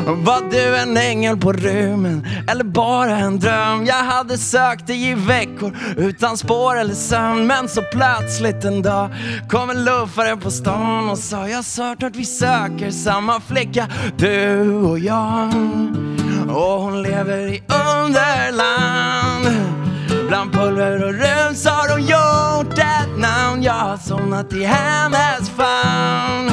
Var 0.06 0.50
du 0.50 0.76
en 0.76 0.96
ängel 0.96 1.36
på 1.36 1.52
rymmen 1.52 2.26
eller 2.48 2.64
bara 2.64 3.16
en 3.16 3.38
dröm? 3.38 3.86
Jag 3.86 4.04
hade 4.04 4.38
sökt 4.38 4.86
dig 4.86 5.08
i 5.08 5.14
veckor 5.14 5.76
utan 5.96 6.36
spår 6.36 6.76
eller 6.78 6.94
sömn 6.94 7.46
Men 7.46 7.68
så 7.68 7.82
plötsligt 7.82 8.64
en 8.64 8.82
dag 8.82 9.10
kom 9.48 9.70
en 9.70 9.84
luffare 9.84 10.36
på 10.36 10.50
stan 10.50 11.10
och 11.10 11.18
sa 11.18 11.48
Jag 11.48 11.56
har 11.56 11.88
hört 11.88 12.02
att 12.02 12.16
vi 12.16 12.24
söker 12.24 12.90
samma 12.90 13.40
flicka, 13.40 13.88
du 14.18 14.72
och 14.74 14.98
jag 14.98 15.52
och 16.56 16.80
hon 16.82 17.02
lever 17.02 17.38
i 17.38 17.62
underland. 17.68 19.46
Bland 20.28 20.52
pulver 20.52 21.04
och 21.04 21.12
rus 21.12 21.66
har 21.66 21.92
hon 21.92 22.00
gjort 22.00 22.78
ett 22.78 23.18
namn. 23.18 23.62
Jag 23.62 23.72
har 23.72 23.96
somnat 23.96 24.52
i 24.52 24.64
hennes 24.64 25.50
famn. 25.50 26.50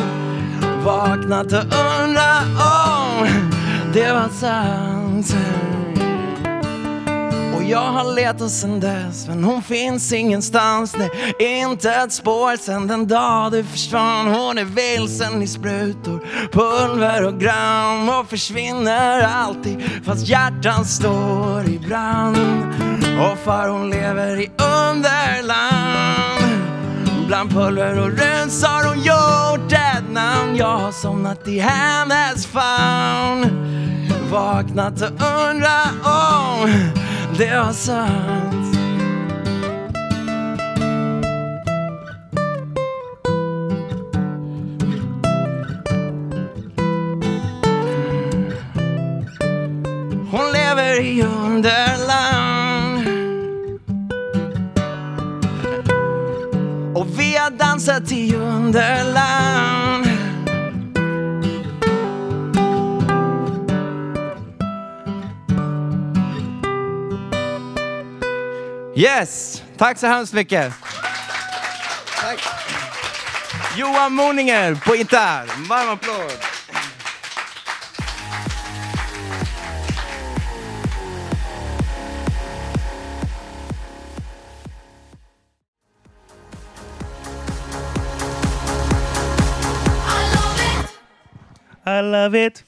Vaknat 0.86 1.54
och 1.54 1.63
undrat 2.04 2.46
om 2.46 3.28
det 3.94 4.13
var 4.13 4.30
sant 4.30 5.36
och 7.63 7.69
jag 7.69 7.91
har 7.91 8.15
letat 8.15 8.52
sen 8.52 8.80
dess 8.80 9.28
men 9.28 9.43
hon 9.43 9.63
finns 9.63 10.13
ingenstans. 10.13 10.91
Det 10.91 11.10
är 11.45 11.62
inte 11.62 11.91
ett 11.91 12.13
spår 12.13 12.58
sen 12.58 12.88
den 12.88 13.08
dag 13.08 13.52
du 13.52 13.63
försvann. 13.63 14.28
Hon 14.28 14.58
är 14.58 14.65
vilsen 14.65 15.41
i 15.41 15.47
sprutor, 15.47 16.19
pulver 16.52 17.26
och 17.26 17.39
gram 17.39 18.10
och 18.10 18.30
försvinner 18.30 19.21
alltid 19.21 19.89
fast 20.06 20.28
hjärtan 20.28 20.86
står 20.86 21.69
i 21.69 21.80
brand. 21.80 22.38
Och 23.19 23.38
för 23.38 23.67
hon 23.67 23.89
lever 23.89 24.41
i 24.41 24.52
underland. 24.58 25.84
Bland 27.28 27.52
pulver 27.52 27.99
och 27.99 28.10
runs 28.10 28.63
har 28.63 28.88
hon 28.88 28.97
gjort 28.97 29.71
ett 29.71 30.12
namn. 30.13 30.56
Jag 30.56 30.78
har 30.78 30.91
somnat 30.91 31.47
i 31.47 31.60
hennes 31.60 32.45
famn. 32.45 33.45
Vaknat 34.32 35.02
och 35.02 35.10
undrat 35.10 35.89
om 36.04 37.03
det 37.38 37.58
var 37.58 37.74
sant. 37.74 38.78
Hon 50.32 50.52
lever 50.54 51.02
i 51.02 51.22
underland. 51.24 53.08
Och 56.96 57.19
vi 57.19 57.36
har 57.36 57.50
dansat 57.50 58.12
i 58.12 58.36
underland. 58.36 59.83
Yes, 69.04 69.63
tack 69.78 69.98
så 69.98 70.08
hemskt 70.08 70.34
mycket. 70.34 70.74
Tack. 72.22 72.39
Johan 73.78 74.13
Moninger 74.13 74.76
på 74.76 74.96
gitarr. 74.96 75.46
Varm 75.70 75.89
applåd. 75.89 76.32
I 91.86 92.02
love 92.02 92.46
it. 92.46 92.63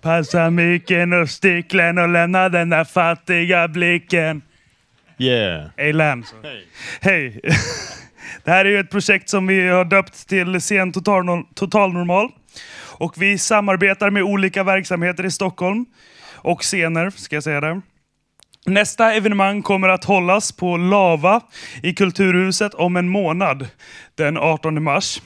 Passa 0.00 0.50
micken 0.50 1.12
och 1.12 1.30
sticklen 1.30 1.98
och 1.98 2.08
lämna 2.08 2.48
den 2.48 2.70
där 2.70 2.84
fattiga 2.84 3.68
blicken. 3.68 4.42
Yeah. 5.18 5.70
Hej 5.76 5.92
Lance. 5.92 6.34
Hej. 7.00 7.40
Det 8.44 8.50
här 8.50 8.64
är 8.64 8.68
ju 8.68 8.78
ett 8.80 8.90
projekt 8.90 9.28
som 9.28 9.46
vi 9.46 9.68
har 9.68 9.84
döpt 9.84 10.28
till 10.28 10.60
Scen 10.60 10.92
Total, 10.92 11.24
Total 11.54 11.92
Normal. 11.92 12.30
Och 12.98 13.22
vi 13.22 13.38
samarbetar 13.38 14.10
med 14.10 14.22
olika 14.22 14.64
verksamheter 14.64 15.26
i 15.26 15.30
Stockholm. 15.30 15.86
Och 16.34 16.60
scener, 16.62 17.10
ska 17.10 17.36
jag 17.36 17.42
säga 17.42 17.60
det. 17.60 17.80
Nästa 18.66 19.12
evenemang 19.12 19.62
kommer 19.62 19.88
att 19.88 20.04
hållas 20.04 20.52
på 20.52 20.76
Lava 20.76 21.40
i 21.82 21.94
Kulturhuset 21.94 22.74
om 22.74 22.96
en 22.96 23.08
månad, 23.08 23.68
den 24.14 24.36
18 24.36 24.82
mars. 24.82 25.22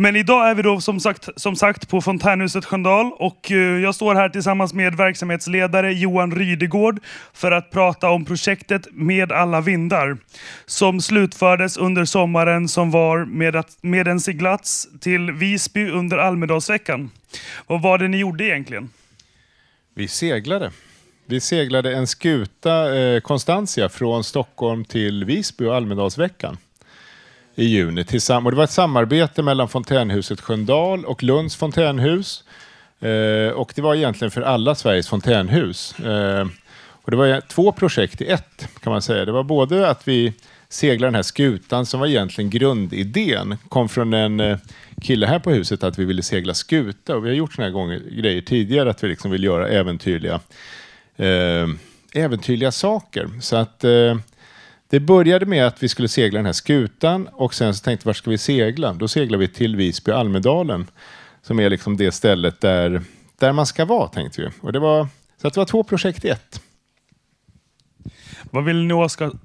Men 0.00 0.16
idag 0.16 0.50
är 0.50 0.54
vi 0.54 0.62
då 0.62 0.80
som 0.80 1.00
sagt, 1.00 1.28
som 1.36 1.56
sagt 1.56 1.88
på 1.88 2.00
Fontänhuset 2.00 2.64
Sköndal 2.64 3.12
och 3.12 3.52
eh, 3.52 3.58
jag 3.58 3.94
står 3.94 4.14
här 4.14 4.28
tillsammans 4.28 4.74
med 4.74 4.94
verksamhetsledare 4.94 5.92
Johan 5.92 6.34
Rydegård 6.34 7.00
för 7.32 7.52
att 7.52 7.70
prata 7.70 8.10
om 8.10 8.24
projektet 8.24 8.88
Med 8.92 9.32
alla 9.32 9.60
vindar 9.60 10.18
som 10.66 11.00
slutfördes 11.00 11.76
under 11.76 12.04
sommaren 12.04 12.68
som 12.68 12.90
var 12.90 13.24
med, 13.24 13.56
att, 13.56 13.78
med 13.80 14.08
en 14.08 14.20
seglats 14.20 14.88
till 15.00 15.32
Visby 15.32 15.90
under 15.90 16.18
Almedalsveckan. 16.18 17.10
Vad 17.66 17.82
var 17.82 17.98
det 17.98 18.08
ni 18.08 18.16
gjorde 18.16 18.44
egentligen? 18.44 18.90
Vi 19.94 20.08
seglade. 20.08 20.70
Vi 21.26 21.40
seglade 21.40 21.96
en 21.96 22.06
skuta, 22.06 22.98
eh, 22.98 23.20
Constantia, 23.20 23.88
från 23.88 24.24
Stockholm 24.24 24.84
till 24.84 25.24
Visby 25.24 25.64
och 25.64 25.76
Almedalsveckan 25.76 26.56
i 27.58 27.64
juni. 27.64 28.04
Tillsamm- 28.04 28.44
och 28.46 28.50
det 28.50 28.56
var 28.56 28.64
ett 28.64 28.70
samarbete 28.70 29.42
mellan 29.42 29.68
Fontänhuset 29.68 30.40
Sköndal 30.40 31.04
och 31.04 31.22
Lunds 31.22 31.56
fontänhus. 31.56 32.44
Eh, 33.00 33.52
och 33.52 33.72
det 33.74 33.82
var 33.82 33.94
egentligen 33.94 34.30
för 34.30 34.42
alla 34.42 34.74
Sveriges 34.74 35.08
fontänhus. 35.08 35.98
Eh, 35.98 36.46
och 37.02 37.10
det 37.10 37.16
var 37.16 37.40
två 37.40 37.72
projekt 37.72 38.20
i 38.20 38.26
ett 38.26 38.68
kan 38.80 38.92
man 38.92 39.02
säga. 39.02 39.24
Det 39.24 39.32
var 39.32 39.42
både 39.42 39.88
att 39.88 40.08
vi 40.08 40.32
seglade 40.68 41.06
den 41.06 41.14
här 41.14 41.22
skutan 41.22 41.86
som 41.86 42.00
var 42.00 42.06
egentligen 42.06 42.50
grundidén. 42.50 43.56
Kom 43.68 43.88
från 43.88 44.12
en 44.14 44.40
eh, 44.40 44.58
kille 45.02 45.26
här 45.26 45.38
på 45.38 45.50
huset 45.50 45.82
att 45.82 45.98
vi 45.98 46.04
ville 46.04 46.22
segla 46.22 46.54
skuta. 46.54 47.16
Och 47.16 47.24
vi 47.24 47.28
har 47.28 47.36
gjort 47.36 47.52
såna 47.52 47.66
här 47.66 47.72
gånger, 47.72 48.02
grejer 48.10 48.40
tidigare 48.40 48.90
att 48.90 49.04
vi 49.04 49.08
liksom 49.08 49.30
vill 49.30 49.44
göra 49.44 49.68
äventyrliga, 49.68 50.40
eh, 51.16 51.68
äventyrliga 52.14 52.72
saker. 52.72 53.28
Så 53.40 53.56
att 53.56 53.84
eh, 53.84 54.16
det 54.90 55.00
började 55.00 55.46
med 55.46 55.66
att 55.66 55.82
vi 55.82 55.88
skulle 55.88 56.08
segla 56.08 56.38
den 56.38 56.46
här 56.46 56.52
skutan 56.52 57.28
och 57.32 57.54
sen 57.54 57.74
så 57.74 57.84
tänkte 57.84 58.04
vi, 58.04 58.08
var 58.08 58.14
ska 58.14 58.30
vi 58.30 58.38
segla? 58.38 58.92
Då 58.92 59.08
seglar 59.08 59.38
vi 59.38 59.48
till 59.48 59.76
Visby 59.76 60.12
Almedalen 60.12 60.86
som 61.42 61.60
är 61.60 61.70
liksom 61.70 61.96
det 61.96 62.12
stället 62.12 62.60
där, 62.60 63.02
där 63.38 63.52
man 63.52 63.66
ska 63.66 63.84
vara 63.84 64.08
tänkte 64.08 64.42
vi. 64.42 64.48
Och 64.60 64.72
det 64.72 64.78
var, 64.78 65.08
så 65.36 65.48
att 65.48 65.54
det 65.54 65.60
var 65.60 65.66
två 65.66 65.84
projekt 65.84 66.24
i 66.24 66.28
ett. 66.28 66.62
Vad 68.50 68.64
vill 68.64 68.84
ni 68.84 68.94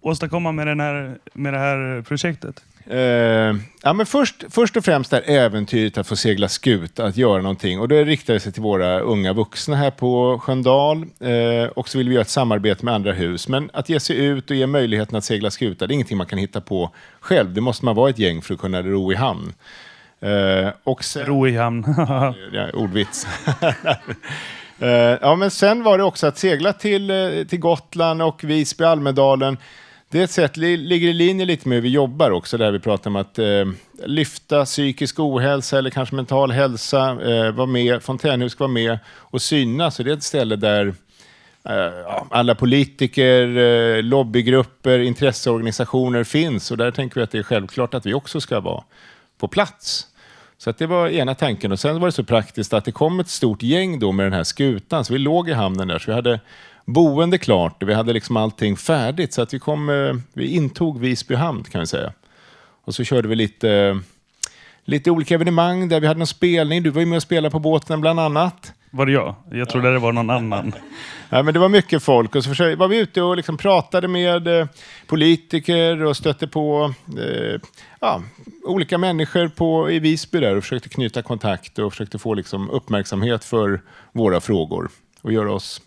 åstadkomma 0.02 0.52
med, 0.52 0.68
den 0.68 0.80
här, 0.80 1.18
med 1.34 1.54
det 1.54 1.60
här 1.60 2.02
projektet? 2.02 2.64
Eh, 2.86 3.56
ja, 3.84 3.94
men 3.94 4.06
först, 4.06 4.44
först 4.50 4.78
och 4.78 4.86
främst 4.86 5.14
är 5.14 5.30
äventyret 5.30 5.98
att 5.98 6.08
få 6.08 6.16
segla 6.16 6.48
skuta, 6.48 7.06
att 7.06 7.18
göra 7.18 7.42
någonting. 7.42 7.80
Och 7.80 7.88
det 7.88 8.04
riktar 8.04 8.40
sig 8.40 8.52
till 8.52 8.62
våra 8.62 9.00
unga 9.00 9.34
vuxna 9.34 9.76
här 9.76 9.92
på 9.92 10.40
Sköndal. 10.40 11.06
Eh, 11.20 11.70
och 11.76 11.90
så 11.90 11.98
vill 11.98 12.10
vi 12.10 12.16
göra 12.16 12.22
ett 12.22 12.30
samarbete 12.30 12.86
med 12.86 12.94
andra 12.94 13.12
hus. 13.12 13.48
Men 13.48 13.70
att 13.74 13.90
ge 13.90 14.00
sig 14.00 14.26
ut 14.26 14.50
och 14.50 14.56
ge 14.56 14.68
möjligheten 14.68 15.18
att 15.18 15.24
segla 15.24 15.52
skuta, 15.52 15.88
det 15.88 15.92
är 15.92 15.96
ingenting 15.96 16.18
man 16.18 16.28
kan 16.28 16.40
hitta 16.40 16.62
på 16.62 16.92
själv. 17.20 17.54
Det 17.54 17.62
måste 17.62 17.86
man 17.86 17.96
vara 17.96 18.10
ett 18.10 18.20
gäng 18.20 18.42
för 18.42 18.54
att 18.54 18.60
kunna 18.60 18.82
ro 18.82 19.12
i 19.12 19.16
hamn. 19.16 19.54
Eh, 20.20 20.70
och 20.84 21.04
sen, 21.04 21.26
Ro 21.26 21.48
i 21.48 21.58
hamn. 21.58 21.86
ja, 22.54 22.70
ordvits. 22.74 23.28
Eh, 24.80 25.18
ja, 25.22 25.36
men 25.36 25.52
sen 25.52 25.84
var 25.84 25.98
det 25.98 26.04
också 26.04 26.28
att 26.28 26.38
segla 26.38 26.74
till, 26.74 27.10
eh, 27.10 27.44
till 27.50 27.60
Gotland 27.60 28.22
och 28.22 28.44
Visby, 28.44 28.84
Almedalen. 28.84 29.58
Det 30.14 30.20
är 30.20 30.24
ett 30.24 30.32
sätt, 30.32 30.58
ligger 30.58 31.08
i 31.08 31.14
linje 31.14 31.46
lite 31.46 31.70
med 31.70 31.76
hur 31.76 31.82
vi 31.82 31.90
jobbar 31.90 32.32
också, 32.32 32.58
där 32.58 32.72
vi 32.72 32.80
pratar 32.80 33.10
om 33.10 33.16
att 33.16 33.40
eh, 33.40 33.66
lyfta 34.06 34.66
psykisk 34.66 35.20
ohälsa 35.20 35.78
eller 35.78 35.90
kanske 35.90 36.16
mental 36.16 36.52
hälsa, 36.52 37.18
eh, 37.22 37.52
vara 37.52 37.68
med, 37.68 38.04
Fontänhus 38.04 38.52
ska 38.52 38.64
vara 38.64 38.74
med 38.74 39.00
och 39.08 39.42
synas. 39.42 39.96
Så 39.96 40.04
det 40.04 40.12
är 40.12 40.14
ett 40.14 40.24
ställe 40.24 40.56
där 40.56 40.94
eh, 41.70 42.24
alla 42.30 42.56
politiker, 42.56 43.58
eh, 43.58 44.04
lobbygrupper, 44.04 45.00
intresseorganisationer 45.00 46.24
finns 46.24 46.72
och 46.72 46.78
där 46.78 46.92
tänker 46.92 47.16
vi 47.16 47.24
att 47.24 47.32
det 47.32 47.40
är 47.40 47.44
självklart 47.44 47.94
att 47.94 48.06
vi 48.06 48.14
också 48.14 48.42
ska 48.42 48.60
vara 48.60 48.84
på 49.38 49.48
plats. 49.48 50.08
Så 50.58 50.70
att 50.70 50.78
det 50.78 50.88
var 50.88 51.08
ena 51.08 51.36
tanken. 51.36 51.72
Och 51.72 51.80
sen 51.80 52.00
var 52.00 52.08
det 52.08 52.12
så 52.12 52.24
praktiskt 52.24 52.74
att 52.74 52.86
det 52.86 52.92
kom 52.92 53.20
ett 53.20 53.30
stort 53.30 53.64
gäng 53.64 54.00
då 54.00 54.12
med 54.12 54.26
den 54.26 54.34
här 54.34 54.44
skutan, 54.44 55.06
så 55.06 55.14
vi 55.14 55.20
låg 55.20 55.50
i 55.50 55.54
hamnen 55.54 55.88
där. 55.88 56.00
Så 56.00 56.12
vi 56.12 56.16
hade 56.16 56.40
boende 56.86 57.38
klart 57.38 57.84
vi 57.84 57.94
hade 57.94 58.14
liksom 58.14 58.38
allting 58.38 58.78
färdigt. 58.78 59.34
Så 59.34 59.42
att 59.42 59.54
vi, 59.54 59.60
kom, 59.60 59.90
eh, 59.90 60.14
vi 60.34 60.48
intog 60.48 61.00
Visby 61.00 61.36
hamn 61.36 61.64
kan 61.64 61.82
vi 61.82 61.88
säga. 61.88 62.14
Och 62.86 62.96
så 62.96 63.04
körde 63.04 63.28
vi 63.28 63.36
lite, 63.36 64.00
lite 64.84 65.12
olika 65.12 65.34
evenemang 65.34 65.90
där 65.90 66.00
vi 66.00 66.08
hade 66.08 66.18
någon 66.18 66.28
spelning. 66.28 66.84
Du 66.84 66.90
var 66.90 67.00
ju 67.00 67.06
med 67.06 67.16
och 67.16 67.24
spelade 67.24 67.52
på 67.52 67.60
båten 67.60 68.02
bland 68.02 68.20
annat. 68.20 68.74
Var 68.96 69.06
det 69.06 69.12
jag? 69.12 69.36
Jag 69.52 69.70
trodde 69.70 69.94
det 69.94 70.00
var 70.00 70.12
någon 70.12 70.30
annan. 70.30 70.74
Ja, 71.30 71.44
men 71.44 71.54
det 71.54 71.60
var 71.60 71.70
mycket 71.70 72.04
folk 72.04 72.36
och 72.36 72.44
så 72.44 72.50
försökte, 72.50 72.76
var 72.76 72.88
vi 72.88 72.98
ute 72.98 73.22
och 73.22 73.38
liksom 73.38 73.58
pratade 73.58 74.08
med 74.08 74.48
eh, 74.48 74.68
politiker 75.08 76.04
och 76.04 76.18
stötte 76.18 76.48
på 76.48 76.94
eh, 77.18 77.62
ja, 78.00 78.22
olika 78.64 78.98
människor 78.98 79.48
på, 79.48 79.92
i 79.92 80.00
Visby 80.00 80.40
där 80.40 80.56
och 80.56 80.64
försökte 80.64 80.90
knyta 80.90 81.22
kontakt 81.22 81.80
och 81.80 81.92
försökte 81.94 82.20
få 82.20 82.34
liksom, 82.34 82.70
uppmärksamhet 82.70 83.44
för 83.44 83.82
våra 84.12 84.42
frågor 84.42 84.90
och 85.22 85.34
göra 85.34 85.52
oss 85.52 85.82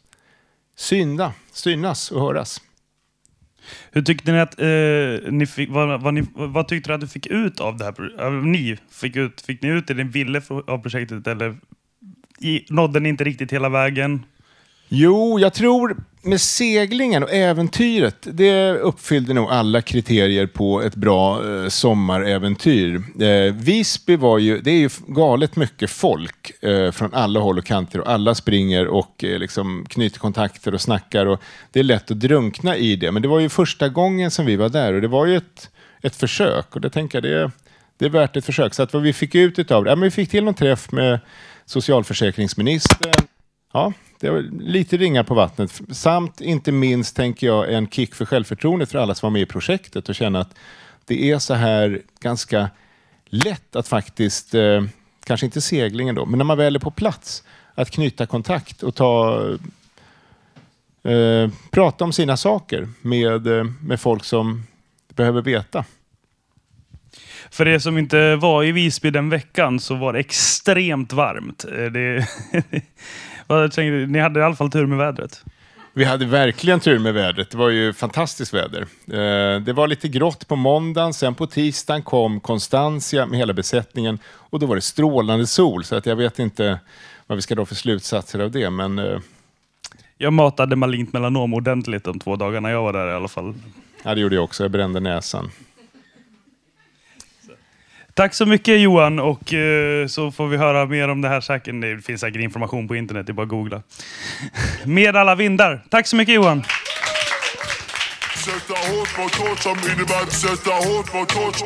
synda, 0.77 1.33
synas 1.53 2.11
och 2.11 2.21
höras. 2.21 2.61
Hur 3.93 4.03
tyckte 4.03 4.33
ni 4.33 4.41
att 4.41 4.61
eh, 4.61 5.33
ni 5.33 5.47
fick, 5.47 5.71
vad, 5.71 6.03
vad, 6.03 6.15
ni, 6.15 6.27
vad 6.35 6.69
tyckte 6.69 6.91
du 6.91 6.95
att 6.95 7.01
du 7.01 7.09
fick 7.09 7.27
ut 7.27 7.61
av 7.61 7.77
det 7.77 7.85
här? 7.85 8.31
Ni 8.31 8.79
fick 8.91 9.17
ut, 9.17 9.41
fick 9.41 9.63
ni 9.63 9.69
ut 9.69 9.87
det 9.87 9.95
ni 9.95 10.05
ville 10.05 10.43
av 10.49 10.79
projektet 10.79 11.27
eller 11.27 11.57
i, 12.41 12.67
nådde 12.69 13.01
ni 13.01 13.09
inte 13.09 13.25
riktigt 13.25 13.53
hela 13.53 13.69
vägen? 13.69 14.25
Jo, 14.89 15.39
jag 15.39 15.55
tror 15.55 15.97
med 16.23 16.41
seglingen 16.41 17.23
och 17.23 17.33
äventyret, 17.33 18.17
det 18.21 18.73
uppfyllde 18.73 19.35
nog 19.35 19.51
alla 19.51 19.83
kriterier 19.83 20.47
på 20.47 20.83
ett 20.83 20.95
bra 20.95 21.45
eh, 21.45 21.69
sommaräventyr. 21.69 23.03
Eh, 23.23 23.55
Visby 23.55 24.17
var 24.17 24.39
ju, 24.39 24.61
det 24.61 24.71
är 24.71 24.79
ju 24.79 24.91
galet 25.07 25.57
mycket 25.57 25.91
folk 25.91 26.63
eh, 26.65 26.91
från 26.91 27.15
alla 27.15 27.41
håll 27.41 27.59
och 27.59 27.65
kanter 27.65 28.01
och 28.01 28.09
alla 28.09 28.35
springer 28.35 28.87
och 28.87 29.25
eh, 29.25 29.39
liksom 29.39 29.87
knyter 29.89 30.19
kontakter 30.19 30.75
och 30.75 30.81
snackar 30.81 31.27
och 31.27 31.41
det 31.73 31.81
är 31.81 31.85
lätt 31.85 32.11
att 32.11 32.21
drunkna 32.21 32.77
i 32.77 32.97
det. 32.97 33.13
Men 33.13 33.23
det 33.23 33.29
var 33.29 33.41
ju 33.41 33.49
första 33.49 33.89
gången 33.89 34.31
som 34.31 34.47
vi 34.47 34.57
var 34.57 34.69
där 34.69 34.93
och 34.93 35.01
det 35.01 35.09
var 35.09 35.27
ju 35.27 35.37
ett, 35.37 35.71
ett 36.03 36.17
försök 36.17 36.75
och 36.75 36.81
det 36.81 36.91
tänker 36.91 37.23
jag 37.23 37.23
det, 37.23 37.51
det 37.99 38.05
är 38.05 38.11
värt 38.11 38.37
ett 38.37 38.45
försök. 38.45 38.75
Så 38.75 38.83
att 38.83 38.93
vad 38.93 39.03
vi 39.03 39.13
fick 39.13 39.35
ut 39.35 39.59
utav 39.59 39.85
det, 39.85 39.91
ja, 39.91 39.97
men 39.97 40.05
vi 40.05 40.11
fick 40.11 40.31
till 40.31 40.45
någon 40.45 40.55
träff 40.55 40.93
med 40.93 41.21
socialförsäkringsministern. 41.67 43.27
Ja, 43.73 43.93
det 44.21 44.31
var 44.31 44.41
lite 44.61 44.97
ringar 44.97 45.23
på 45.23 45.35
vattnet. 45.35 45.81
Samt 45.91 46.41
inte 46.41 46.73
minst, 46.73 47.17
tänker 47.17 47.47
jag, 47.47 47.73
en 47.73 47.89
kick 47.89 48.15
för 48.15 48.25
självförtroendet 48.25 48.91
för 48.91 48.99
alla 48.99 49.15
som 49.15 49.27
var 49.27 49.33
med 49.33 49.43
i 49.43 49.47
projektet 49.47 50.09
och 50.09 50.15
känna 50.15 50.41
att 50.41 50.55
det 51.05 51.31
är 51.31 51.39
så 51.39 51.55
här 51.55 52.03
ganska 52.21 52.71
lätt 53.27 53.77
att 53.77 53.89
faktiskt, 53.89 54.55
eh, 54.55 54.85
kanske 55.25 55.47
inte 55.47 55.61
seglingen 55.61 56.15
då, 56.15 56.27
men 56.27 56.39
när 56.39 56.45
man 56.45 56.59
väl 56.59 56.77
är 56.77 56.81
på 56.81 56.91
plats, 56.91 57.43
att 57.75 57.91
knyta 57.91 58.27
kontakt 58.27 58.83
och 58.83 58.95
ta 58.95 59.43
eh, 61.05 61.51
prata 61.71 62.05
om 62.05 62.13
sina 62.13 62.37
saker 62.37 62.89
med, 63.03 63.47
eh, 63.47 63.65
med 63.65 64.01
folk 64.01 64.25
som 64.25 64.63
behöver 65.15 65.43
veta. 65.43 65.85
För 67.51 67.69
er 67.69 67.79
som 67.79 67.99
inte 67.99 68.37
var 68.37 68.65
i 68.65 68.73
Visby 68.73 69.11
den 69.11 69.31
veckan 69.31 69.81
så 69.81 69.95
var 69.95 70.13
det 70.13 70.19
extremt 70.19 71.13
varmt. 71.13 71.65
Eh, 71.65 71.85
det, 71.85 72.27
Vad 73.47 73.73
tänkte 73.73 74.13
ni 74.13 74.19
hade 74.19 74.41
i 74.41 74.43
alla 74.43 74.57
fall 74.57 74.71
tur 74.71 74.87
med 74.87 74.99
vädret. 74.99 75.45
Vi 75.93 76.05
hade 76.05 76.27
verkligen 76.27 76.81
tur 76.81 76.99
med 76.99 77.15
vädret. 77.15 77.51
Det 77.51 77.57
var 77.59 77.69
ju 77.71 77.93
fantastiskt 77.93 78.55
väder. 78.55 78.81
Eh, 79.13 79.61
Det 79.61 79.73
var 79.73 79.87
lite 79.89 80.09
grått 80.09 80.49
på 80.49 80.57
måndagen, 80.57 81.13
sen 81.15 81.35
på 81.35 81.47
tisdagen 81.47 82.03
kom 82.03 82.41
Constantia 82.41 83.27
med 83.27 83.39
hela 83.39 83.53
besättningen 83.53 84.19
och 84.27 84.59
då 84.61 84.67
var 84.67 84.75
det 84.75 84.81
strålande 84.81 85.47
sol. 85.47 85.85
Så 85.85 85.97
att 85.97 86.07
jag 86.07 86.17
vet 86.17 86.39
inte 86.39 86.79
vad 87.27 87.37
vi 87.37 87.43
ska 87.43 87.55
dra 87.55 87.67
för 87.67 87.75
slutsatser 87.75 88.39
av 88.39 88.51
det. 88.51 88.71
Men 88.71 88.99
eh, 88.99 89.19
Jag 90.19 90.33
matade 90.33 90.77
malignt 90.77 91.13
melanom 91.13 91.55
ordentligt 91.55 92.05
de 92.05 92.19
två 92.19 92.37
dagarna 92.37 92.71
jag 92.71 92.83
var 92.83 92.93
där 92.93 93.09
i 93.09 93.13
alla 93.15 93.29
fall. 93.29 93.55
ja, 94.03 94.15
det 94.15 94.21
gjorde 94.21 94.35
jag 94.35 94.45
också. 94.45 94.65
Jag 94.65 94.71
brände 94.71 95.01
näsan. 95.01 95.51
Tack 98.17 98.35
så 98.35 98.47
mycket 98.47 98.81
Johan 98.81 99.19
och 99.19 99.55
eh, 99.55 100.07
så 100.07 100.33
får 100.33 100.49
vi 100.49 100.57
höra 100.57 100.87
mer 100.87 101.09
om 101.09 101.21
det 101.21 101.29
här 101.29 101.41
säkert. 101.41 101.81
Det 101.81 102.05
finns 102.05 102.21
säkert 102.21 102.41
information 102.41 102.89
på 102.89 102.97
internet, 102.97 103.27
det 103.27 103.33
är 103.33 103.35
bara 103.35 103.43
att 103.43 103.49
googla. 103.49 103.83
Med 104.85 105.17
alla 105.17 105.35
vindar. 105.35 105.85
Tack 105.91 106.07
så 106.07 106.17
mycket 106.17 106.35
Johan. 106.35 106.65
Sätta 108.45 108.75
hårt 108.75 109.19
mot 109.19 109.35
hårt 109.35 109.59
som 109.59 109.79
innebär 109.79 110.31
sätta 110.31 110.71
hårt 110.71 111.15
mot 111.15 111.33
hårt 111.33 111.57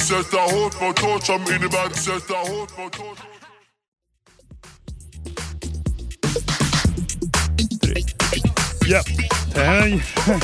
Sätta 0.00 0.40
hårt 0.40 0.80
mot 0.80 0.98
hårt 0.98 1.22
som 1.22 1.40
innebär 1.40 1.94
sätta 1.94 2.34
hårt 2.34 2.78
mot 2.78 2.94
hårt 2.94 3.18
Ja. 8.88 9.02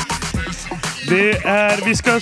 Det 1.08 1.32
är... 1.44 1.84
Vi 1.84 1.96
ska... 1.96 2.20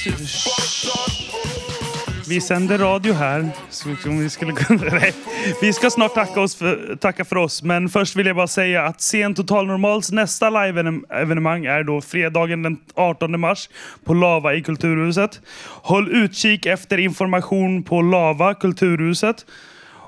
Vi 2.30 2.40
sänder 2.40 2.78
radio 2.78 3.12
här. 3.12 3.50
Så 3.70 3.88
om 4.06 4.18
vi, 4.18 4.30
skulle 4.30 4.52
kunna, 4.52 4.84
nej. 4.92 5.14
vi 5.60 5.72
ska 5.72 5.90
snart 5.90 6.14
tacka, 6.14 6.40
oss 6.40 6.56
för, 6.56 6.96
tacka 6.96 7.24
för 7.24 7.36
oss, 7.36 7.62
men 7.62 7.88
först 7.88 8.16
vill 8.16 8.26
jag 8.26 8.36
bara 8.36 8.46
säga 8.46 8.84
att 8.84 9.00
Sen 9.00 9.34
Total 9.34 9.66
Normals 9.66 10.12
nästa 10.12 10.50
live-evenemang 10.50 11.64
är 11.64 11.84
då 11.84 12.00
fredagen 12.00 12.62
den 12.62 12.76
18 12.94 13.40
mars 13.40 13.68
på 14.04 14.14
Lava 14.14 14.54
i 14.54 14.62
Kulturhuset. 14.62 15.40
Håll 15.66 16.08
utkik 16.08 16.66
efter 16.66 16.98
information 16.98 17.82
på 17.82 18.02
Lava, 18.02 18.54
Kulturhuset 18.54 19.46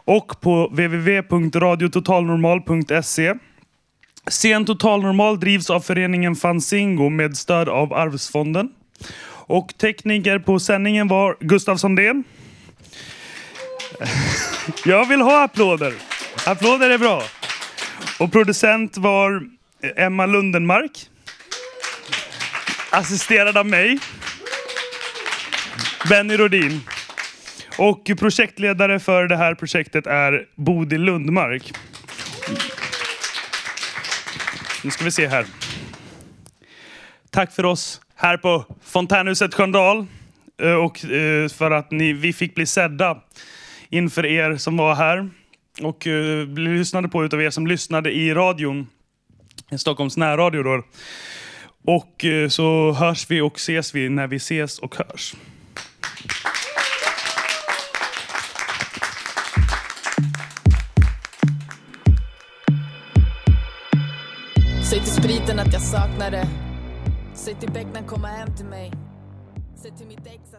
och 0.04 0.40
på 0.40 0.66
www.radiototalnormal.se. 0.66 3.34
Sen 4.30 4.64
Total 4.64 5.02
Normal 5.02 5.40
drivs 5.40 5.70
av 5.70 5.80
föreningen 5.80 6.36
Fanzingo 6.36 7.08
med 7.08 7.36
stöd 7.36 7.68
av 7.68 7.92
Arvsfonden. 7.92 8.68
Och 9.46 9.78
tekniker 9.78 10.38
på 10.38 10.60
sändningen 10.60 11.08
var 11.08 11.36
Gustav 11.40 11.76
Sondén. 11.76 12.24
Jag 14.84 15.08
vill 15.08 15.20
ha 15.20 15.44
applåder. 15.44 15.94
Applåder 16.46 16.90
är 16.90 16.98
bra. 16.98 17.22
Och 18.18 18.32
producent 18.32 18.96
var 18.96 19.42
Emma 19.96 20.26
Lundenmark. 20.26 21.08
Assisterad 22.90 23.56
av 23.56 23.66
mig. 23.66 23.98
Benny 26.08 26.36
Rodin. 26.36 26.80
Och 27.78 28.10
projektledare 28.18 29.00
för 29.00 29.26
det 29.26 29.36
här 29.36 29.54
projektet 29.54 30.06
är 30.06 30.46
Bodil 30.54 31.00
Lundmark. 31.00 31.72
Nu 34.84 34.90
ska 34.90 35.04
vi 35.04 35.10
se 35.10 35.26
här. 35.26 35.46
Tack 37.30 37.52
för 37.52 37.64
oss 37.64 38.00
här 38.22 38.36
på 38.36 38.64
Fontänhuset 38.82 39.54
Sköndal. 39.54 40.06
Eh, 40.62 40.74
och 40.74 41.04
eh, 41.04 41.48
för 41.48 41.70
att 41.70 41.90
ni, 41.90 42.12
vi 42.12 42.32
fick 42.32 42.54
bli 42.54 42.66
sedda 42.66 43.18
inför 43.88 44.26
er 44.26 44.56
som 44.56 44.76
var 44.76 44.94
här. 44.94 45.30
Och 45.82 46.06
eh, 46.06 46.46
bli 46.46 46.78
lyssnade 46.78 47.08
på 47.08 47.24
utav 47.24 47.42
er 47.42 47.50
som 47.50 47.66
lyssnade 47.66 48.12
i 48.12 48.34
radion. 48.34 48.86
Stockholms 49.76 50.16
närradio 50.16 50.62
då. 50.62 50.82
Och 51.84 52.24
eh, 52.24 52.48
så 52.48 52.92
hörs 52.92 53.30
vi 53.30 53.40
och 53.40 53.56
ses 53.56 53.94
vi 53.94 54.08
när 54.08 54.26
vi 54.26 54.36
ses 54.36 54.78
och 54.78 54.96
hörs. 54.96 55.34
Säg 64.90 65.00
till 65.00 65.12
spriten 65.12 65.58
att 65.58 65.72
jag 65.72 65.82
saknar 65.82 66.30
det 66.30 66.71
Säg 67.44 67.54
till 67.54 67.72
becknen 67.72 68.04
komma 68.06 68.28
hem 68.28 68.56
till 68.56 68.66
mig. 68.66 68.92
Säg 69.74 69.90
till 69.90 70.06
mitt 70.06 70.26
ex. 70.26 70.51